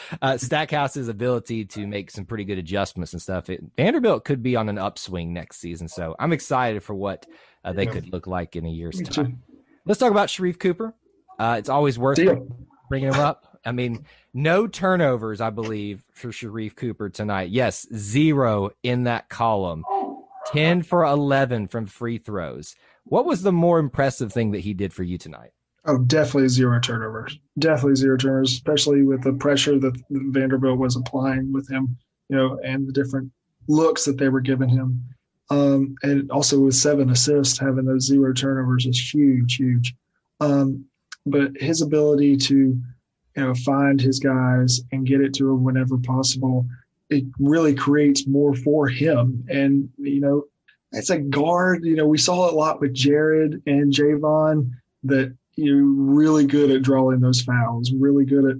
uh, 0.22 0.38
Stackhouse's 0.38 1.08
ability 1.08 1.66
to 1.66 1.86
make 1.86 2.10
some 2.10 2.24
pretty 2.24 2.44
good 2.44 2.56
adjustments 2.56 3.12
and 3.12 3.20
stuff. 3.20 3.50
It, 3.50 3.62
Vanderbilt 3.76 4.24
could 4.24 4.42
be 4.42 4.56
on 4.56 4.70
an 4.70 4.78
upswing 4.78 5.34
next 5.34 5.58
season, 5.58 5.88
so 5.88 6.16
I'm 6.18 6.32
excited 6.32 6.82
for 6.82 6.94
what 6.94 7.26
uh, 7.62 7.74
they 7.74 7.84
yeah. 7.84 7.92
could 7.92 8.10
look 8.10 8.26
like 8.26 8.56
in 8.56 8.64
a 8.64 8.70
year's 8.70 8.98
time. 9.02 9.42
Let's 9.84 10.00
talk 10.00 10.10
about 10.10 10.28
Sharife 10.28 10.58
Cooper. 10.58 10.94
Uh, 11.38 11.56
it's 11.58 11.68
always 11.68 11.98
worth 11.98 12.18
bringing 12.88 13.12
him 13.12 13.20
up. 13.20 13.45
I 13.66 13.72
mean, 13.72 14.06
no 14.32 14.66
turnovers, 14.66 15.40
I 15.40 15.50
believe, 15.50 16.04
for 16.12 16.28
Sharife 16.28 16.76
Cooper 16.76 17.10
tonight. 17.10 17.50
Yes, 17.50 17.86
zero 17.94 18.70
in 18.82 19.04
that 19.04 19.28
column. 19.28 19.84
10 20.52 20.82
for 20.82 21.04
11 21.04 21.66
from 21.66 21.86
free 21.86 22.18
throws. 22.18 22.76
What 23.04 23.26
was 23.26 23.42
the 23.42 23.52
more 23.52 23.78
impressive 23.78 24.32
thing 24.32 24.52
that 24.52 24.60
he 24.60 24.74
did 24.74 24.92
for 24.92 25.02
you 25.02 25.18
tonight? 25.18 25.50
Oh, 25.84 25.98
definitely 25.98 26.48
zero 26.48 26.80
turnovers. 26.80 27.38
Definitely 27.58 27.96
zero 27.96 28.16
turnovers, 28.16 28.52
especially 28.52 29.02
with 29.02 29.22
the 29.22 29.32
pressure 29.32 29.78
that 29.78 30.00
Vanderbilt 30.10 30.78
was 30.78 30.96
applying 30.96 31.52
with 31.52 31.68
him, 31.68 31.96
you 32.28 32.36
know, 32.36 32.58
and 32.64 32.86
the 32.86 32.92
different 32.92 33.30
looks 33.68 34.04
that 34.04 34.18
they 34.18 34.28
were 34.28 34.40
giving 34.40 34.68
him. 34.68 35.02
Um, 35.50 35.94
and 36.02 36.30
also 36.30 36.58
with 36.58 36.74
seven 36.74 37.10
assists, 37.10 37.58
having 37.58 37.84
those 37.84 38.06
zero 38.06 38.32
turnovers 38.32 38.86
is 38.86 39.14
huge, 39.14 39.56
huge. 39.56 39.94
Um, 40.40 40.84
but 41.24 41.56
his 41.56 41.82
ability 41.82 42.36
to 42.36 42.80
you 43.36 43.42
know, 43.42 43.54
find 43.54 44.00
his 44.00 44.18
guys 44.18 44.80
and 44.92 45.06
get 45.06 45.20
it 45.20 45.34
to 45.34 45.50
him 45.50 45.62
whenever 45.62 45.98
possible. 45.98 46.66
It 47.10 47.24
really 47.38 47.74
creates 47.74 48.26
more 48.26 48.54
for 48.54 48.88
him. 48.88 49.44
And, 49.48 49.88
you 49.98 50.20
know, 50.20 50.44
it's 50.92 51.10
a 51.10 51.18
guard. 51.18 51.84
You 51.84 51.96
know, 51.96 52.06
we 52.06 52.18
saw 52.18 52.50
a 52.50 52.54
lot 52.54 52.80
with 52.80 52.94
Jared 52.94 53.62
and 53.66 53.92
J'Von. 53.92 54.70
that 55.04 55.36
you're 55.56 55.84
really 55.84 56.46
good 56.46 56.70
at 56.70 56.82
drawing 56.82 57.20
those 57.20 57.42
fouls, 57.42 57.92
really 57.92 58.24
good 58.24 58.44
at 58.44 58.56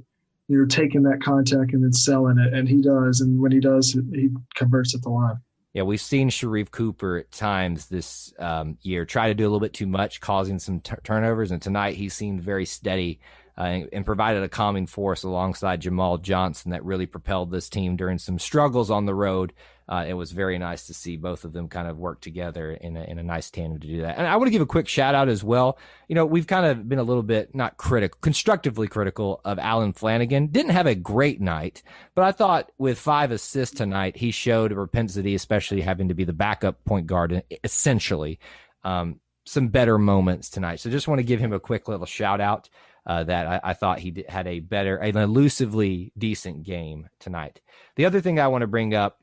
you're 0.49 0.67
taking 0.67 1.03
that 1.03 1.21
contact 1.21 1.73
and 1.73 1.83
then 1.83 1.93
selling 1.93 2.39
it, 2.39 2.55
and 2.55 2.69
he 2.69 2.81
does. 2.81 3.21
And 3.21 3.41
when 3.41 3.51
he 3.51 3.59
does, 3.59 3.99
he 4.13 4.31
converts 4.55 4.95
at 4.95 5.03
the 5.03 5.09
line. 5.09 5.37
Yeah, 5.73 5.83
we've 5.83 6.01
seen 6.01 6.31
Sharife 6.31 6.71
Cooper 6.71 7.19
at 7.19 7.33
times 7.33 7.87
this 7.87 8.33
um, 8.39 8.79
year 8.83 9.05
try 9.05 9.29
to 9.29 9.35
do 9.35 9.43
a 9.43 9.49
little 9.49 9.61
bit 9.61 9.75
too 9.75 9.87
much, 9.87 10.21
causing 10.21 10.59
some 10.59 10.81
t- 10.81 10.95
turnovers. 11.03 11.51
And 11.51 11.61
tonight 11.61 11.97
he 11.97 12.09
seemed 12.09 12.43
very 12.43 12.65
steady 12.65 13.21
uh, 13.59 13.81
and, 13.93 14.05
provided 14.05 14.43
a 14.43 14.49
calming 14.49 14.87
force 14.87 15.23
alongside 15.23 15.81
Jamal 15.81 16.19
Johnson 16.19 16.73
that 16.73 16.85
really 16.85 17.07
propelled 17.07 17.51
this 17.51 17.71
team 17.71 17.97
during 17.97 18.19
some 18.19 18.39
struggles 18.39 18.91
on 18.91 19.07
the 19.07 19.15
road. 19.15 19.53
Uh, 19.89 20.05
it 20.07 20.15
was 20.15 20.33
very 20.33 20.59
nice 20.59 20.89
to 20.89 20.95
see 20.95 21.17
both 21.17 21.45
of 21.45 21.53
them 21.53 21.69
kind 21.69 21.89
of 21.89 21.97
work 21.97 22.21
together 22.21 22.73
in 22.73 22.97
a, 22.97 23.05
in 23.05 23.19
a 23.19 23.23
nice 23.23 23.51
tandem 23.51 23.79
to 23.81 23.87
do 23.87 24.03
that. 24.03 24.19
And 24.19 24.27
I 24.27 24.37
want 24.37 24.49
to 24.49 24.51
give 24.51 24.61
a 24.61 24.67
quick 24.67 24.89
shout 24.89 25.15
out 25.15 25.29
as 25.29 25.45
well. 25.45 25.79
You 26.09 26.17
know, 26.17 26.27
we've 26.27 26.47
kind 26.47 26.67
of 26.67 26.89
been 26.89 26.99
a 26.99 27.05
little 27.05 27.23
bit 27.23 27.55
not 27.55 27.77
critical, 27.77 28.19
constructively 28.21 28.89
critical 28.89 29.41
of 29.45 29.59
Allen 29.59 29.93
Flanigan. 29.93 30.51
Didn't 30.51 30.73
have 30.73 30.87
a 30.87 30.95
great 30.95 31.41
night, 31.41 31.83
but 32.15 32.25
I 32.25 32.33
thought 32.33 32.73
with 32.79 32.99
five 32.99 33.31
assists 33.31 33.77
tonight, 33.77 34.17
he 34.17 34.33
showed 34.33 34.73
a 34.73 34.75
propensity, 34.75 35.35
especially 35.35 35.81
having 35.81 36.09
to 36.09 36.15
be 36.15 36.25
the 36.25 36.33
backup 36.33 36.85
point 36.85 37.07
guard, 37.07 37.43
essentially. 37.63 38.39
Um, 38.83 39.21
some 39.47 39.69
better 39.69 39.97
moments 39.97 40.51
tonight. 40.51 40.81
So 40.81 40.91
just 40.91 41.07
want 41.07 41.21
to 41.21 41.25
give 41.25 41.39
him 41.39 41.53
a 41.53 41.61
quick 41.61 41.87
little 41.87 42.07
shout 42.07 42.41
out 42.41 42.69
uh, 43.07 43.25
that 43.25 43.47
I, 43.47 43.61
I, 43.71 43.73
thought 43.73 44.01
he 44.01 44.11
did, 44.11 44.29
had 44.29 44.47
a 44.47 44.61
better, 44.61 44.97
an 44.97 45.17
elusively 45.17 46.13
decent 46.19 46.65
game 46.65 47.09
tonight. 47.21 47.61
The 47.95 48.05
other 48.05 48.21
thing 48.21 48.41
I 48.41 48.49
want 48.49 48.63
to 48.63 48.67
bring 48.67 48.95
up 48.95 49.19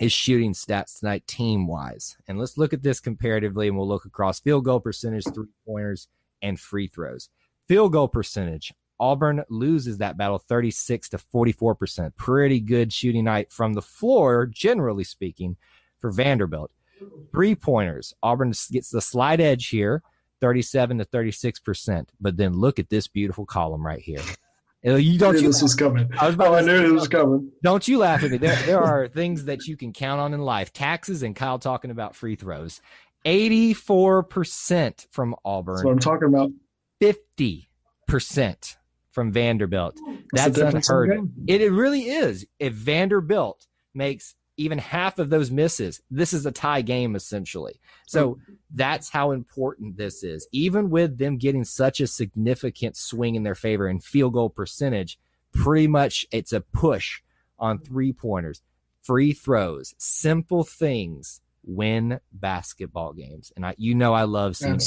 is 0.00 0.12
shooting 0.12 0.52
stats 0.52 0.98
tonight, 0.98 1.26
team 1.26 1.66
wise. 1.66 2.16
And 2.26 2.38
let's 2.38 2.58
look 2.58 2.72
at 2.72 2.82
this 2.82 3.00
comparatively, 3.00 3.68
and 3.68 3.76
we'll 3.76 3.88
look 3.88 4.04
across 4.04 4.40
field 4.40 4.64
goal 4.64 4.80
percentage, 4.80 5.24
three 5.32 5.46
pointers, 5.66 6.08
and 6.42 6.58
free 6.58 6.88
throws. 6.88 7.28
Field 7.68 7.92
goal 7.92 8.08
percentage. 8.08 8.72
Auburn 9.00 9.44
loses 9.48 9.98
that 9.98 10.16
battle 10.16 10.38
36 10.38 11.10
to 11.10 11.18
44%. 11.18 12.16
Pretty 12.16 12.60
good 12.60 12.92
shooting 12.92 13.24
night 13.24 13.52
from 13.52 13.74
the 13.74 13.82
floor, 13.82 14.46
generally 14.46 15.04
speaking, 15.04 15.56
for 16.00 16.10
Vanderbilt. 16.10 16.72
Three 17.32 17.54
pointers. 17.54 18.12
Auburn 18.22 18.52
gets 18.72 18.90
the 18.90 19.00
slight 19.00 19.40
edge 19.40 19.68
here 19.68 20.02
37 20.40 20.98
to 20.98 21.04
36%. 21.04 22.08
But 22.20 22.36
then 22.36 22.54
look 22.54 22.78
at 22.78 22.88
this 22.88 23.08
beautiful 23.08 23.46
column 23.46 23.84
right 23.84 24.00
here. 24.00 24.20
Uh, 24.86 24.94
you 24.94 25.18
don't. 25.18 25.30
I 25.30 25.32
knew 25.32 25.42
you, 25.42 25.46
this 25.48 25.62
was 25.62 25.74
coming. 25.74 26.08
I 26.20 26.26
was 26.26 26.36
about. 26.36 26.48
Oh, 26.48 26.54
I 26.54 26.60
knew 26.60 26.82
this 26.82 26.92
was 26.92 27.08
coming. 27.08 27.50
Don't 27.64 27.88
you 27.88 27.98
laugh 27.98 28.22
at 28.22 28.30
me? 28.30 28.38
There, 28.38 28.54
there 28.64 28.80
are 28.82 29.08
things 29.08 29.46
that 29.46 29.66
you 29.66 29.76
can 29.76 29.92
count 29.92 30.20
on 30.20 30.34
in 30.34 30.40
life: 30.40 30.72
taxes 30.72 31.24
and 31.24 31.34
Kyle 31.34 31.58
talking 31.58 31.90
about 31.90 32.14
free 32.14 32.36
throws. 32.36 32.80
Eighty-four 33.24 34.22
percent 34.22 35.08
from 35.10 35.34
Auburn. 35.44 35.74
That's 35.74 35.84
what 35.84 35.92
I'm 35.92 35.98
talking 35.98 36.28
about. 36.28 36.50
Fifty 37.00 37.68
percent 38.06 38.76
from 39.10 39.32
Vanderbilt. 39.32 39.98
That's 40.32 40.58
unheard. 40.58 41.28
It, 41.48 41.60
it 41.60 41.72
really 41.72 42.02
is. 42.02 42.46
If 42.60 42.72
Vanderbilt 42.72 43.66
makes 43.94 44.36
even 44.58 44.78
half 44.78 45.18
of 45.18 45.30
those 45.30 45.50
misses, 45.50 46.02
this 46.10 46.32
is 46.32 46.44
a 46.44 46.52
tie 46.52 46.82
game 46.82 47.16
essentially. 47.16 47.80
So 48.06 48.34
mm-hmm. 48.34 48.52
that's 48.74 49.08
how 49.08 49.30
important 49.30 49.96
this 49.96 50.22
is. 50.22 50.46
Even 50.52 50.90
with 50.90 51.16
them 51.16 51.38
getting 51.38 51.64
such 51.64 52.00
a 52.00 52.06
significant 52.06 52.96
swing 52.96 53.36
in 53.36 53.44
their 53.44 53.54
favor 53.54 53.88
in 53.88 54.00
field 54.00 54.34
goal 54.34 54.50
percentage, 54.50 55.18
pretty 55.52 55.86
much 55.86 56.26
it's 56.32 56.52
a 56.52 56.60
push 56.60 57.22
on 57.58 57.78
three 57.78 58.12
pointers, 58.12 58.60
free 59.02 59.32
throws, 59.32 59.94
simple 59.96 60.64
things 60.64 61.40
win 61.64 62.18
basketball 62.32 63.12
games. 63.12 63.52
And 63.54 63.64
I, 63.64 63.74
you 63.78 63.94
know, 63.94 64.12
I 64.12 64.24
love 64.24 64.56
seeing 64.56 64.78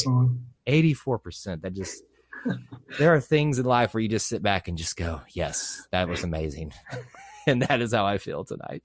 84%. 0.67 1.61
That 1.61 1.73
just, 1.73 2.03
there 2.99 3.13
are 3.13 3.21
things 3.21 3.57
in 3.57 3.65
life 3.65 3.93
where 3.93 4.01
you 4.01 4.09
just 4.09 4.27
sit 4.27 4.43
back 4.43 4.67
and 4.67 4.77
just 4.77 4.97
go, 4.97 5.21
yes, 5.29 5.87
that 5.91 6.09
was 6.09 6.23
amazing. 6.23 6.73
and 7.47 7.61
that 7.63 7.81
is 7.81 7.93
how 7.93 8.05
I 8.05 8.17
feel 8.17 8.43
tonight. 8.43 8.83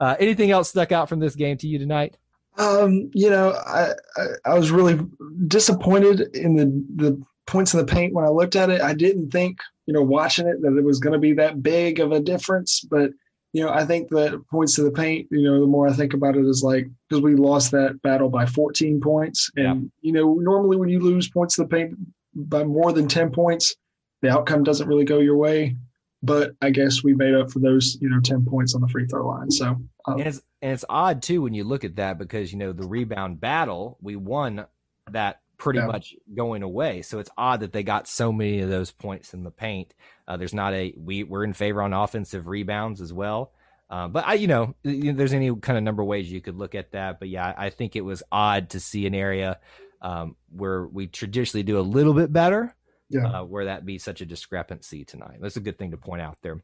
Uh, 0.00 0.16
anything 0.18 0.50
else 0.50 0.70
stuck 0.70 0.92
out 0.92 1.08
from 1.08 1.20
this 1.20 1.34
game 1.34 1.56
to 1.58 1.68
you 1.68 1.78
tonight? 1.78 2.16
Um, 2.56 3.10
you 3.14 3.30
know, 3.30 3.50
I, 3.66 3.92
I, 4.16 4.26
I 4.46 4.54
was 4.54 4.70
really 4.70 5.00
disappointed 5.48 6.36
in 6.36 6.56
the 6.56 6.66
the 6.96 7.22
points 7.46 7.74
in 7.74 7.80
the 7.80 7.86
paint 7.86 8.14
when 8.14 8.24
I 8.24 8.28
looked 8.28 8.56
at 8.56 8.70
it. 8.70 8.80
I 8.80 8.94
didn't 8.94 9.30
think, 9.30 9.58
you 9.86 9.92
know, 9.92 10.02
watching 10.02 10.46
it 10.46 10.62
that 10.62 10.76
it 10.76 10.84
was 10.84 10.98
going 10.98 11.12
to 11.12 11.18
be 11.18 11.32
that 11.34 11.62
big 11.62 12.00
of 12.00 12.12
a 12.12 12.20
difference, 12.20 12.80
but 12.80 13.10
you 13.52 13.64
know, 13.64 13.70
I 13.70 13.84
think 13.84 14.08
that 14.10 14.42
points 14.50 14.74
to 14.74 14.82
the 14.82 14.90
paint, 14.90 15.28
you 15.30 15.42
know, 15.42 15.60
the 15.60 15.66
more 15.66 15.86
I 15.86 15.92
think 15.92 16.12
about 16.12 16.36
it 16.36 16.44
is 16.44 16.64
like 16.64 16.88
because 17.08 17.22
we 17.22 17.36
lost 17.36 17.70
that 17.70 18.02
battle 18.02 18.28
by 18.28 18.46
14 18.46 19.00
points. 19.00 19.48
And, 19.56 19.64
yeah. 19.64 19.88
you 20.00 20.12
know, 20.12 20.34
normally 20.34 20.76
when 20.76 20.88
you 20.88 20.98
lose 20.98 21.30
points 21.30 21.54
to 21.54 21.62
the 21.62 21.68
paint 21.68 21.94
by 22.34 22.64
more 22.64 22.92
than 22.92 23.06
10 23.06 23.30
points, 23.30 23.76
the 24.22 24.30
outcome 24.30 24.64
doesn't 24.64 24.88
really 24.88 25.04
go 25.04 25.20
your 25.20 25.36
way 25.36 25.76
but 26.24 26.54
I 26.62 26.70
guess 26.70 27.02
we 27.04 27.14
made 27.14 27.34
up 27.34 27.50
for 27.50 27.58
those, 27.58 27.98
you 28.00 28.08
know, 28.08 28.20
10 28.20 28.44
points 28.46 28.74
on 28.74 28.80
the 28.80 28.88
free 28.88 29.06
throw 29.06 29.26
line. 29.26 29.50
So, 29.50 29.66
um, 29.66 29.88
and, 30.06 30.20
it's, 30.20 30.40
and 30.62 30.72
it's 30.72 30.84
odd 30.88 31.22
too 31.22 31.42
when 31.42 31.54
you 31.54 31.64
look 31.64 31.84
at 31.84 31.96
that 31.96 32.18
because, 32.18 32.52
you 32.52 32.58
know, 32.58 32.72
the 32.72 32.86
rebound 32.86 33.40
battle, 33.40 33.98
we 34.00 34.16
won 34.16 34.66
that 35.10 35.40
pretty 35.58 35.80
yeah. 35.80 35.86
much 35.86 36.14
going 36.34 36.62
away. 36.62 37.02
So 37.02 37.18
it's 37.18 37.30
odd 37.36 37.60
that 37.60 37.72
they 37.72 37.82
got 37.82 38.08
so 38.08 38.32
many 38.32 38.60
of 38.60 38.70
those 38.70 38.90
points 38.90 39.34
in 39.34 39.44
the 39.44 39.50
paint. 39.50 39.94
Uh, 40.26 40.36
there's 40.36 40.54
not 40.54 40.72
a, 40.72 40.94
we, 40.96 41.24
we're 41.24 41.44
in 41.44 41.52
favor 41.52 41.82
on 41.82 41.92
offensive 41.92 42.46
rebounds 42.46 43.00
as 43.00 43.12
well. 43.12 43.52
Uh, 43.90 44.08
but 44.08 44.26
I, 44.26 44.34
you 44.34 44.46
know, 44.46 44.74
there's 44.82 45.34
any 45.34 45.54
kind 45.56 45.76
of 45.76 45.84
number 45.84 46.02
of 46.02 46.08
ways 46.08 46.32
you 46.32 46.40
could 46.40 46.56
look 46.56 46.74
at 46.74 46.92
that. 46.92 47.20
But 47.20 47.28
yeah, 47.28 47.54
I 47.56 47.70
think 47.70 47.96
it 47.96 48.00
was 48.00 48.22
odd 48.32 48.70
to 48.70 48.80
see 48.80 49.06
an 49.06 49.14
area 49.14 49.60
um, 50.00 50.36
where 50.50 50.86
we 50.86 51.06
traditionally 51.06 51.62
do 51.62 51.78
a 51.78 51.82
little 51.82 52.14
bit 52.14 52.32
better 52.32 52.74
yeah. 53.08 53.40
uh, 53.40 53.44
where 53.44 53.66
that 53.66 53.84
be 53.84 53.98
such 53.98 54.20
a 54.20 54.26
discrepancy 54.26 55.04
tonight. 55.04 55.38
That's 55.40 55.56
a 55.56 55.60
good 55.60 55.78
thing 55.78 55.90
to 55.92 55.96
point 55.96 56.22
out 56.22 56.38
there. 56.42 56.62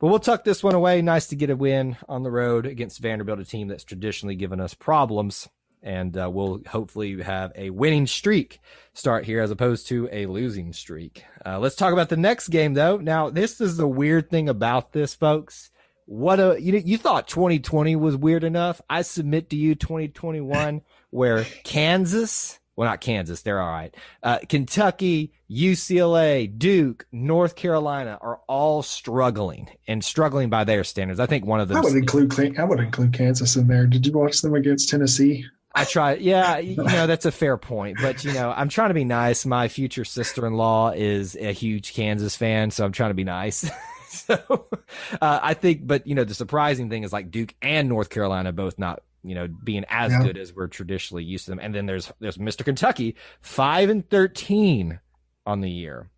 But 0.00 0.08
we'll 0.08 0.20
tuck 0.20 0.44
this 0.44 0.62
one 0.62 0.74
away. 0.74 1.02
Nice 1.02 1.26
to 1.28 1.36
get 1.36 1.50
a 1.50 1.56
win 1.56 1.96
on 2.08 2.22
the 2.22 2.30
road 2.30 2.66
against 2.66 3.00
Vanderbilt, 3.00 3.40
a 3.40 3.44
team 3.44 3.68
that's 3.68 3.84
traditionally 3.84 4.36
given 4.36 4.60
us 4.60 4.74
problems. 4.74 5.48
And 5.82 6.16
uh, 6.16 6.28
we'll 6.30 6.60
hopefully 6.68 7.22
have 7.22 7.52
a 7.54 7.70
winning 7.70 8.06
streak 8.06 8.60
start 8.94 9.24
here 9.24 9.40
as 9.40 9.50
opposed 9.50 9.86
to 9.88 10.08
a 10.10 10.26
losing 10.26 10.72
streak. 10.72 11.24
Uh, 11.44 11.58
let's 11.58 11.76
talk 11.76 11.92
about 11.92 12.08
the 12.08 12.16
next 12.16 12.48
game, 12.48 12.74
though. 12.74 12.96
Now, 12.96 13.30
this 13.30 13.60
is 13.60 13.76
the 13.76 13.86
weird 13.86 14.28
thing 14.28 14.48
about 14.48 14.92
this, 14.92 15.14
folks. 15.14 15.70
What 16.06 16.40
a 16.40 16.56
you 16.58 16.72
you 16.78 16.96
thought 16.96 17.28
2020 17.28 17.94
was 17.96 18.16
weird 18.16 18.42
enough. 18.42 18.80
I 18.88 19.02
submit 19.02 19.50
to 19.50 19.56
you 19.56 19.74
2021 19.74 20.80
where 21.10 21.44
Kansas 21.64 22.58
well, 22.78 22.88
not 22.88 23.00
Kansas, 23.00 23.42
they're 23.42 23.60
all 23.60 23.72
right. 23.72 23.92
Uh, 24.22 24.38
Kentucky, 24.48 25.32
UCLA, 25.50 26.56
Duke, 26.56 27.08
North 27.10 27.56
Carolina 27.56 28.16
are 28.20 28.38
all 28.46 28.84
struggling 28.84 29.68
and 29.88 30.04
struggling 30.04 30.48
by 30.48 30.62
their 30.62 30.84
standards. 30.84 31.18
I 31.18 31.26
think 31.26 31.44
one 31.44 31.58
of 31.58 31.66
them. 31.66 31.78
I 31.78 31.80
would 31.80 31.96
include 31.96 32.56
I 32.56 32.62
would 32.62 32.78
include 32.78 33.14
Kansas 33.14 33.56
in 33.56 33.66
there. 33.66 33.88
Did 33.88 34.06
you 34.06 34.12
watch 34.12 34.42
them 34.42 34.54
against 34.54 34.90
Tennessee? 34.90 35.44
I 35.74 35.86
try. 35.86 36.14
Yeah, 36.14 36.58
you 36.58 36.76
know 36.84 37.08
that's 37.08 37.26
a 37.26 37.32
fair 37.32 37.56
point, 37.56 37.98
but 38.00 38.22
you 38.22 38.32
know 38.32 38.54
I'm 38.56 38.68
trying 38.68 38.90
to 38.90 38.94
be 38.94 39.04
nice. 39.04 39.44
My 39.44 39.66
future 39.66 40.04
sister-in-law 40.04 40.92
is 40.92 41.34
a 41.34 41.52
huge 41.52 41.94
Kansas 41.94 42.36
fan, 42.36 42.70
so 42.70 42.84
I'm 42.84 42.92
trying 42.92 43.10
to 43.10 43.14
be 43.14 43.24
nice. 43.24 43.68
so 44.08 44.68
uh, 45.20 45.40
I 45.42 45.54
think, 45.54 45.84
but 45.84 46.06
you 46.06 46.14
know 46.14 46.22
the 46.22 46.32
surprising 46.32 46.90
thing 46.90 47.02
is 47.02 47.12
like 47.12 47.32
Duke 47.32 47.56
and 47.60 47.88
North 47.88 48.08
Carolina 48.08 48.52
both 48.52 48.78
not 48.78 49.02
you 49.22 49.34
know, 49.34 49.48
being 49.48 49.84
as 49.88 50.12
yeah. 50.12 50.22
good 50.22 50.38
as 50.38 50.54
we're 50.54 50.68
traditionally 50.68 51.24
used 51.24 51.46
to 51.46 51.50
them. 51.50 51.60
And 51.60 51.74
then 51.74 51.86
there's 51.86 52.12
there's 52.20 52.38
Mr. 52.38 52.64
Kentucky, 52.64 53.16
five 53.40 53.90
and 53.90 54.08
thirteen 54.08 55.00
on 55.46 55.60
the 55.60 55.70
year. 55.70 56.10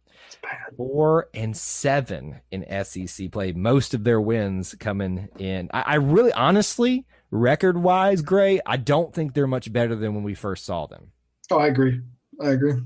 Four 0.76 1.28
and 1.34 1.56
seven 1.56 2.40
in 2.50 2.64
SEC 2.84 3.30
play. 3.30 3.52
Most 3.52 3.94
of 3.94 4.04
their 4.04 4.20
wins 4.20 4.74
coming 4.78 5.28
in. 5.38 5.68
I, 5.72 5.82
I 5.82 5.94
really, 5.96 6.32
honestly, 6.32 7.04
record 7.30 7.76
wise, 7.76 8.22
Gray, 8.22 8.60
I 8.64 8.76
don't 8.76 9.12
think 9.12 9.34
they're 9.34 9.46
much 9.46 9.72
better 9.72 9.94
than 9.96 10.14
when 10.14 10.22
we 10.22 10.34
first 10.34 10.64
saw 10.64 10.86
them. 10.86 11.12
Oh, 11.50 11.58
I 11.58 11.66
agree. 11.66 12.00
I 12.40 12.50
agree 12.50 12.80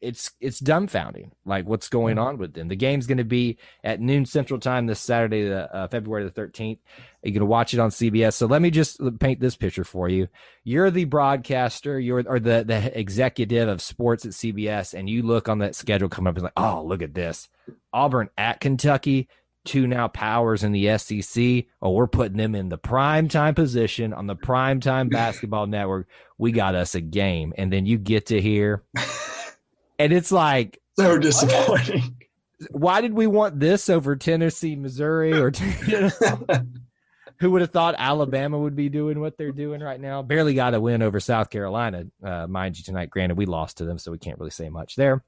it's 0.00 0.30
it's 0.40 0.60
dumbfounding 0.60 1.30
like 1.44 1.66
what's 1.66 1.88
going 1.88 2.18
on 2.18 2.38
with 2.38 2.54
them 2.54 2.68
the 2.68 2.76
game's 2.76 3.06
going 3.06 3.18
to 3.18 3.24
be 3.24 3.58
at 3.84 4.00
noon 4.00 4.24
central 4.24 4.58
time 4.58 4.86
this 4.86 5.00
saturday 5.00 5.46
the 5.46 5.74
uh, 5.74 5.86
february 5.88 6.24
the 6.24 6.30
13th 6.30 6.78
you're 7.22 7.32
going 7.32 7.40
to 7.40 7.46
watch 7.46 7.74
it 7.74 7.80
on 7.80 7.90
cbs 7.90 8.34
so 8.34 8.46
let 8.46 8.62
me 8.62 8.70
just 8.70 9.00
paint 9.18 9.40
this 9.40 9.56
picture 9.56 9.84
for 9.84 10.08
you 10.08 10.26
you're 10.64 10.90
the 10.90 11.04
broadcaster 11.04 12.00
you're 12.00 12.24
or 12.26 12.40
the 12.40 12.64
the 12.64 12.98
executive 12.98 13.68
of 13.68 13.82
sports 13.82 14.24
at 14.24 14.32
cbs 14.32 14.94
and 14.94 15.10
you 15.10 15.22
look 15.22 15.48
on 15.48 15.58
that 15.58 15.74
schedule 15.74 16.08
coming 16.08 16.30
up 16.30 16.36
and 16.36 16.44
like 16.44 16.52
oh 16.56 16.82
look 16.82 17.02
at 17.02 17.14
this 17.14 17.48
auburn 17.92 18.30
at 18.38 18.60
kentucky 18.60 19.28
two 19.64 19.86
now 19.86 20.08
powers 20.08 20.64
in 20.64 20.72
the 20.72 20.96
SEC. 20.98 21.66
Oh, 21.82 21.90
we're 21.90 22.06
putting 22.06 22.38
them 22.38 22.54
in 22.54 22.68
the 22.68 22.78
prime 22.78 23.28
time 23.28 23.54
position 23.54 24.12
on 24.12 24.26
the 24.26 24.34
prime 24.42 24.80
time 24.80 25.08
basketball 25.08 25.66
network. 25.66 26.08
We 26.38 26.52
got 26.52 26.74
us 26.74 26.94
a 26.94 27.00
game. 27.00 27.52
And 27.56 27.72
then 27.72 27.86
you 27.86 27.98
get 27.98 28.26
to 28.26 28.40
hear 28.40 28.82
and 30.00 30.12
it's 30.14 30.32
like 30.32 30.80
so 30.98 31.18
disappointing. 31.18 32.16
Why 32.70 33.00
did 33.00 33.12
we 33.12 33.26
want 33.26 33.60
this 33.60 33.88
over 33.88 34.16
Tennessee, 34.16 34.76
Missouri, 34.76 35.32
or 35.32 35.52
you 35.86 36.10
know? 36.20 36.42
Who 37.38 37.50
would 37.52 37.62
have 37.62 37.70
thought 37.70 37.94
Alabama 37.96 38.58
would 38.58 38.76
be 38.76 38.90
doing 38.90 39.18
what 39.20 39.38
they're 39.38 39.52
doing 39.52 39.80
right 39.80 40.00
now? 40.00 40.20
Barely 40.20 40.52
got 40.52 40.74
a 40.74 40.80
win 40.80 41.00
over 41.00 41.20
South 41.20 41.48
Carolina, 41.48 42.06
uh, 42.22 42.46
mind 42.46 42.76
you, 42.76 42.84
tonight. 42.84 43.08
Granted, 43.08 43.38
we 43.38 43.46
lost 43.46 43.78
to 43.78 43.86
them, 43.86 43.98
so 43.98 44.10
we 44.10 44.18
can't 44.18 44.38
really 44.38 44.50
say 44.50 44.68
much 44.68 44.96
there. 44.96 45.22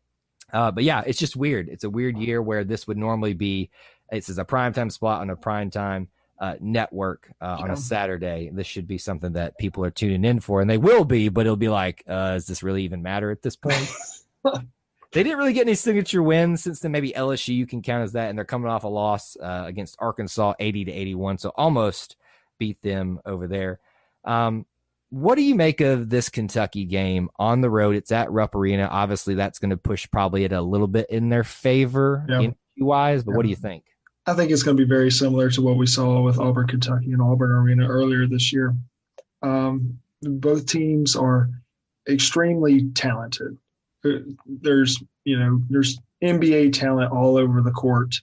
Uh, 0.53 0.71
but 0.71 0.85
yeah, 0.85 1.03
it's 1.07 1.19
just 1.19 1.37
weird. 1.37 1.71
It's 1.71 1.85
a 1.85 1.91
weird 1.91 2.19
year 2.19 2.43
where 2.43 2.65
this 2.65 2.87
would 2.87 2.99
normally 2.99 3.33
be. 3.33 3.71
This 4.11 4.29
is 4.29 4.39
a 4.39 4.45
primetime 4.45 4.93
spot 4.93 5.23
on 5.23 5.31
a 5.31 5.37
primetime 5.37 6.09
uh, 6.39 6.57
network 6.61 7.33
uh, 7.41 7.57
on 7.61 7.71
a 7.71 7.77
Saturday. 7.77 8.51
This 8.53 8.67
should 8.67 8.87
be 8.87 8.99
something 8.99 9.33
that 9.33 9.57
people 9.57 9.83
are 9.83 9.91
tuning 9.91 10.25
in 10.27 10.41
for, 10.41 10.61
and 10.61 10.69
they 10.69 10.77
will 10.77 11.05
be. 11.05 11.31
But 11.31 11.47
it'll 11.47 11.57
be 11.57 11.71
like, 11.71 12.05
uh, 12.07 12.33
does 12.33 12.47
this 12.47 12.63
really 12.63 12.85
even 12.85 13.03
matter 13.03 13.31
at 13.31 13.41
this 13.41 13.57
point? 13.57 13.91
they 15.13 15.23
didn't 15.23 15.39
really 15.39 15.53
get 15.53 15.63
any 15.67 15.75
signature 15.75 16.23
wins 16.23 16.63
since 16.63 16.81
then. 16.81 16.93
Maybe 16.93 17.13
LSU 17.13 17.55
you 17.55 17.67
can 17.67 17.83
count 17.83 18.05
as 18.05 18.13
that, 18.13 18.29
and 18.31 18.39
they're 18.39 18.45
coming 18.45 18.71
off 18.71 18.85
a 18.85 18.89
loss 18.89 19.37
uh, 19.37 19.65
against 19.67 19.97
Arkansas, 19.99 20.55
eighty 20.59 20.85
to 20.85 20.93
eighty-one, 20.93 21.39
so 21.39 21.53
almost 21.57 22.17
beat 22.59 22.81
them 22.83 23.21
over 23.27 23.47
there. 23.47 23.81
Um, 24.25 24.67
what 25.11 25.35
do 25.35 25.43
you 25.43 25.55
make 25.55 25.83
of 25.83 26.09
this 26.09 26.31
Kentucky 26.31 26.85
game 26.87 27.29
on 27.37 27.61
the 27.61 27.69
road? 27.69 27.97
It's 27.97 28.13
at 28.13 28.31
Rupp 28.31 28.55
Arena. 28.55 28.89
Obviously, 28.91 29.35
that's 29.35 29.59
going 29.59 29.71
to 29.71 29.77
push 29.77 30.09
probably 30.11 30.45
it 30.45 30.53
a 30.53 30.63
little 30.63 30.87
bit 30.87 31.11
in 31.11 31.29
their 31.29 31.45
favor, 31.45 32.25
Yeah. 32.29 32.41
in 32.41 32.57
wise. 32.79 33.23
But 33.23 33.33
Yeah. 33.33 33.37
what 33.37 33.43
do 33.43 33.49
you 33.51 33.57
think? 33.57 33.85
I 34.25 34.35
think 34.35 34.51
it's 34.53 34.63
going 34.63 34.77
to 34.77 34.83
be 34.83 34.89
very 34.89 35.11
similar 35.11 35.51
to 35.51 35.61
what 35.61 35.77
we 35.77 35.87
saw 35.87 36.23
with 36.23 36.39
Auburn, 36.39 36.69
Kentucky, 36.69 37.13
and 37.13 37.21
Auburn 37.21 37.51
Arena 37.51 37.87
earlier 37.89 38.27
this 38.27 38.53
year. 38.53 38.75
Um, 39.43 39.99
both 40.23 40.65
teams 40.67 41.17
are 41.17 41.51
extremely 42.09 42.89
talented. 42.91 43.59
There's, 44.47 45.03
you 45.25 45.39
know, 45.39 45.61
there's 45.71 46.01
NBA 46.23 46.73
talent 46.73 47.13
all 47.13 47.37
over 47.37 47.61
the 47.61 47.71
court 47.71 48.15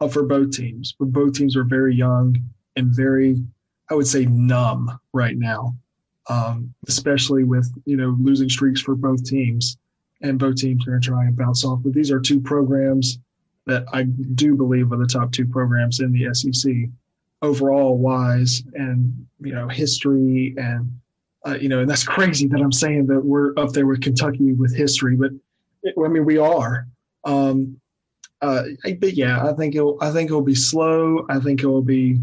uh, 0.00 0.08
for 0.08 0.24
both 0.24 0.52
teams, 0.52 0.94
but 0.98 1.12
both 1.12 1.34
teams 1.34 1.56
are 1.56 1.64
very 1.64 1.94
young 1.94 2.36
and 2.76 2.88
very, 2.88 3.42
I 3.90 3.94
would 3.94 4.06
say, 4.06 4.26
numb 4.26 4.98
right 5.12 5.36
now, 5.36 5.74
um, 6.28 6.74
especially 6.88 7.44
with 7.44 7.70
you 7.84 7.96
know 7.96 8.16
losing 8.20 8.48
streaks 8.48 8.80
for 8.80 8.94
both 8.94 9.24
teams, 9.24 9.76
and 10.22 10.38
both 10.38 10.56
teams 10.56 10.86
are 10.86 10.98
going 10.98 11.26
to 11.26 11.32
bounce 11.32 11.64
off. 11.64 11.80
But 11.82 11.94
these 11.94 12.10
are 12.10 12.20
two 12.20 12.40
programs 12.40 13.18
that 13.66 13.84
I 13.92 14.02
do 14.02 14.54
believe 14.56 14.92
are 14.92 14.98
the 14.98 15.06
top 15.06 15.32
two 15.32 15.46
programs 15.46 16.00
in 16.00 16.12
the 16.12 16.34
SEC 16.34 16.72
overall 17.42 17.98
wise 17.98 18.62
and 18.74 19.26
you 19.40 19.54
know 19.54 19.68
history 19.68 20.54
and 20.56 20.90
uh, 21.46 21.56
you 21.60 21.68
know 21.68 21.80
and 21.80 21.90
that's 21.90 22.04
crazy 22.04 22.46
that 22.48 22.60
I'm 22.60 22.72
saying 22.72 23.06
that 23.06 23.24
we're 23.24 23.52
up 23.58 23.72
there 23.72 23.86
with 23.86 24.00
Kentucky 24.00 24.52
with 24.52 24.74
history 24.74 25.16
but 25.16 25.30
it, 25.82 25.94
I 26.02 26.08
mean 26.08 26.24
we 26.24 26.38
are 26.38 26.86
um 27.24 27.78
uh 28.42 28.64
but 29.00 29.14
yeah 29.14 29.44
I 29.44 29.52
think 29.52 29.74
it'll 29.74 29.98
I 30.00 30.10
think 30.10 30.30
it'll 30.30 30.42
be 30.42 30.54
slow 30.54 31.26
I 31.28 31.38
think 31.40 31.62
it 31.62 31.66
will 31.66 31.82
be 31.82 32.20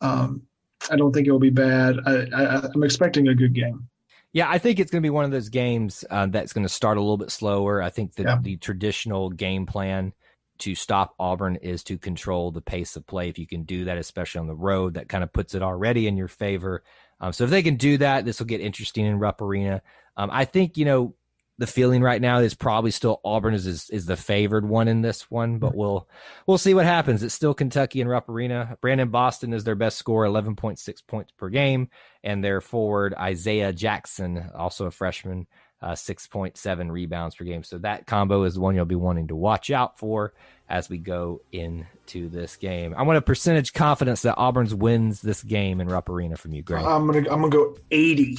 um 0.00 0.42
I 0.90 0.96
don't 0.96 1.12
think 1.12 1.26
it 1.26 1.30
will 1.32 1.38
be 1.38 1.50
bad 1.50 1.96
I, 2.06 2.26
I 2.34 2.70
I'm 2.74 2.82
expecting 2.82 3.28
a 3.28 3.34
good 3.34 3.54
game 3.54 3.88
Yeah, 4.32 4.50
I 4.50 4.58
think 4.58 4.80
it's 4.80 4.90
going 4.90 5.00
to 5.02 5.06
be 5.06 5.10
one 5.10 5.24
of 5.24 5.30
those 5.30 5.48
games 5.48 6.04
uh, 6.10 6.26
that's 6.26 6.52
going 6.52 6.66
to 6.66 6.72
start 6.72 6.98
a 6.98 7.00
little 7.00 7.16
bit 7.16 7.30
slower. 7.30 7.80
I 7.80 7.90
think 7.90 8.14
that 8.16 8.24
Yeah. 8.24 8.38
the 8.42 8.56
traditional 8.56 9.30
game 9.30 9.64
plan 9.64 10.12
to 10.58 10.74
stop 10.74 11.14
Auburn 11.18 11.56
is 11.56 11.84
to 11.84 11.98
control 11.98 12.50
the 12.50 12.60
pace 12.60 12.96
of 12.96 13.06
play. 13.06 13.28
If 13.28 13.38
you 13.38 13.46
can 13.46 13.62
do 13.62 13.84
that, 13.84 13.96
especially 13.96 14.40
on 14.40 14.48
the 14.48 14.54
road, 14.54 14.94
that 14.94 15.08
kind 15.08 15.22
of 15.24 15.32
puts 15.32 15.54
it 15.54 15.62
already 15.62 16.06
in 16.08 16.16
your 16.16 16.28
favor. 16.28 16.82
Um, 17.24 17.32
so 17.32 17.44
if 17.44 17.50
they 17.50 17.62
can 17.62 17.76
do 17.76 17.96
that, 17.98 18.26
this 18.26 18.38
will 18.38 18.46
get 18.46 18.60
interesting 18.60 19.06
in 19.06 19.18
Rupp 19.18 19.40
Arena. 19.40 19.80
Um, 20.14 20.28
I 20.30 20.44
think 20.44 20.76
you 20.76 20.84
know 20.84 21.14
the 21.56 21.66
feeling 21.66 22.02
right 22.02 22.20
now 22.20 22.40
is 22.40 22.54
probably 22.54 22.90
still 22.90 23.18
Auburn 23.24 23.54
is, 23.54 23.66
is 23.66 23.88
is 23.88 24.04
the 24.04 24.16
favored 24.16 24.68
one 24.68 24.88
in 24.88 25.00
this 25.00 25.30
one, 25.30 25.58
but 25.58 25.74
we'll 25.74 26.06
we'll 26.46 26.58
see 26.58 26.74
what 26.74 26.84
happens. 26.84 27.22
It's 27.22 27.34
still 27.34 27.54
Kentucky 27.54 28.02
and 28.02 28.10
Rupp 28.10 28.28
Arena. 28.28 28.76
Brandon 28.82 29.08
Boston 29.08 29.54
is 29.54 29.64
their 29.64 29.74
best 29.74 29.96
scorer, 29.96 30.26
eleven 30.26 30.54
point 30.54 30.78
six 30.78 31.00
points 31.00 31.32
per 31.32 31.48
game, 31.48 31.88
and 32.22 32.44
their 32.44 32.60
forward 32.60 33.14
Isaiah 33.14 33.72
Jackson, 33.72 34.50
also 34.54 34.84
a 34.84 34.90
freshman, 34.90 35.46
uh, 35.84 35.94
six 35.94 36.26
point 36.26 36.56
seven 36.56 36.90
rebounds 36.90 37.36
per 37.36 37.44
game. 37.44 37.62
So 37.62 37.78
that 37.78 38.06
combo 38.06 38.44
is 38.44 38.54
the 38.54 38.60
one 38.60 38.74
you'll 38.74 38.86
be 38.86 38.94
wanting 38.94 39.28
to 39.28 39.36
watch 39.36 39.70
out 39.70 39.98
for 39.98 40.32
as 40.68 40.88
we 40.88 40.98
go 40.98 41.42
into 41.52 42.28
this 42.30 42.56
game. 42.56 42.94
I 42.96 43.02
want 43.02 43.18
a 43.18 43.22
percentage 43.22 43.74
confidence 43.74 44.22
that 44.22 44.36
Auburn's 44.36 44.74
wins 44.74 45.20
this 45.20 45.42
game 45.42 45.80
in 45.80 45.88
Rupp 45.88 46.08
Arena 46.08 46.36
from 46.36 46.54
you, 46.54 46.62
Greg. 46.62 46.84
I'm 46.84 47.06
gonna 47.06 47.18
I'm 47.30 47.40
gonna 47.40 47.50
go 47.50 47.76
80 47.90 48.38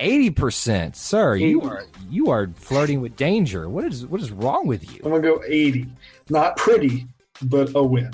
Eighty 0.00 0.30
percent, 0.30 0.96
sir. 0.96 1.36
You 1.36 1.62
are 1.62 1.84
you 2.10 2.30
are 2.30 2.50
flirting 2.56 3.00
with 3.00 3.16
danger. 3.16 3.68
What 3.68 3.84
is 3.84 4.06
what 4.06 4.20
is 4.20 4.32
wrong 4.32 4.66
with 4.66 4.90
you? 4.92 5.00
I'm 5.04 5.10
gonna 5.10 5.22
go 5.22 5.42
80 5.46 5.86
not 6.30 6.56
pretty 6.56 7.06
but 7.42 7.74
a 7.74 7.82
win 7.82 8.10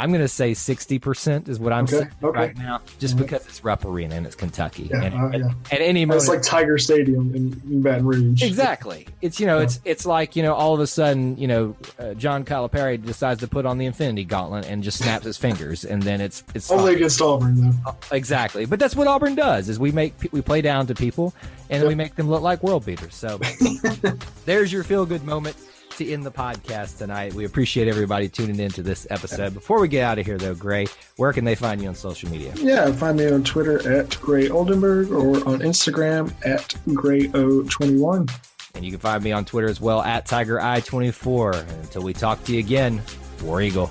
I'm 0.00 0.10
going 0.10 0.20
to 0.22 0.28
say 0.28 0.52
60% 0.52 1.48
is 1.48 1.58
what 1.58 1.72
I'm 1.72 1.84
Okay, 1.84 1.92
saying 1.98 2.10
okay. 2.22 2.38
right 2.38 2.56
now, 2.56 2.80
just 2.98 3.16
Mhm. 3.16 3.20
because 3.22 3.46
it's 3.46 3.64
Rupp 3.64 3.84
Arena 3.84 4.14
and 4.14 4.26
it's 4.26 4.36
Kentucky. 4.36 4.88
Yeah, 4.90 5.02
and 5.02 5.14
uh, 5.14 5.26
at, 5.34 5.40
yeah. 5.40 5.50
at 5.72 5.80
any 5.80 6.04
moment, 6.04 6.20
It's 6.22 6.28
like 6.28 6.42
Tiger 6.42 6.78
Stadium 6.78 7.34
in, 7.34 7.60
in 7.70 7.82
Baton 7.82 8.06
Rouge. 8.06 8.42
exactly. 8.42 9.06
It's, 9.20 9.40
you 9.40 9.46
know, 9.46 9.58
it's 9.58 9.80
it's 9.84 10.06
like, 10.06 10.36
you 10.36 10.42
know, 10.42 10.54
all 10.54 10.74
of 10.74 10.80
a 10.80 10.86
sudden, 10.86 11.36
you 11.36 11.48
know, 11.48 11.76
uh, 11.98 12.14
John 12.14 12.44
Calipari 12.44 13.04
decides 13.04 13.40
to 13.40 13.48
put 13.48 13.66
on 13.66 13.78
the 13.78 13.86
Infinity 13.86 14.24
Gauntlet 14.24 14.66
and 14.66 14.82
just 14.82 14.98
snaps 14.98 15.24
his 15.24 15.36
fingers, 15.36 15.84
and 15.84 16.02
then 16.02 16.20
it's 16.20 16.44
it's 16.54 16.70
Only 16.70 16.94
against 16.94 17.20
Auburn, 17.20 17.60
though. 17.84 17.96
exactly. 18.12 18.64
But 18.66 18.78
that's 18.78 18.94
what 18.94 19.06
Auburn 19.08 19.34
does: 19.34 19.68
is 19.68 19.78
we 19.78 19.90
make 19.92 20.14
we 20.30 20.40
play 20.42 20.60
down 20.60 20.86
to 20.86 20.94
people, 20.94 21.34
and 21.70 21.86
we 21.88 21.94
make 21.96 22.14
them 22.14 22.28
look 22.30 22.42
like 22.42 22.62
world 22.62 22.86
beaters. 22.86 23.14
So 23.14 23.40
there's 24.44 24.72
your 24.72 24.84
feel 24.84 25.06
good 25.06 25.24
moment 25.24 25.56
to 25.98 26.10
end 26.10 26.24
the 26.24 26.30
podcast 26.30 26.98
tonight. 26.98 27.34
We 27.34 27.44
appreciate 27.44 27.88
everybody 27.88 28.28
tuning 28.28 28.58
in 28.58 28.70
to 28.72 28.82
this 28.82 29.06
episode. 29.10 29.54
Before 29.54 29.80
we 29.80 29.88
get 29.88 30.04
out 30.04 30.18
of 30.18 30.26
here, 30.26 30.38
though, 30.38 30.54
Gray, 30.54 30.86
where 31.16 31.32
can 31.32 31.44
they 31.44 31.54
find 31.54 31.82
you 31.82 31.88
on 31.88 31.94
social 31.94 32.30
media? 32.30 32.52
Yeah, 32.56 32.90
find 32.92 33.18
me 33.18 33.30
on 33.30 33.44
Twitter 33.44 33.98
at 33.98 34.18
Gray 34.20 34.48
Oldenburg 34.48 35.10
or 35.10 35.36
on 35.48 35.60
Instagram 35.60 36.32
at 36.44 36.74
Grayo21. 36.88 38.30
And 38.74 38.84
you 38.84 38.90
can 38.92 39.00
find 39.00 39.22
me 39.24 39.32
on 39.32 39.44
Twitter 39.44 39.68
as 39.68 39.80
well 39.80 40.02
at 40.02 40.26
TigerEye24. 40.26 41.68
Until 41.82 42.02
we 42.02 42.12
talk 42.12 42.42
to 42.44 42.52
you 42.52 42.60
again, 42.60 43.02
War 43.42 43.60
Eagle. 43.60 43.90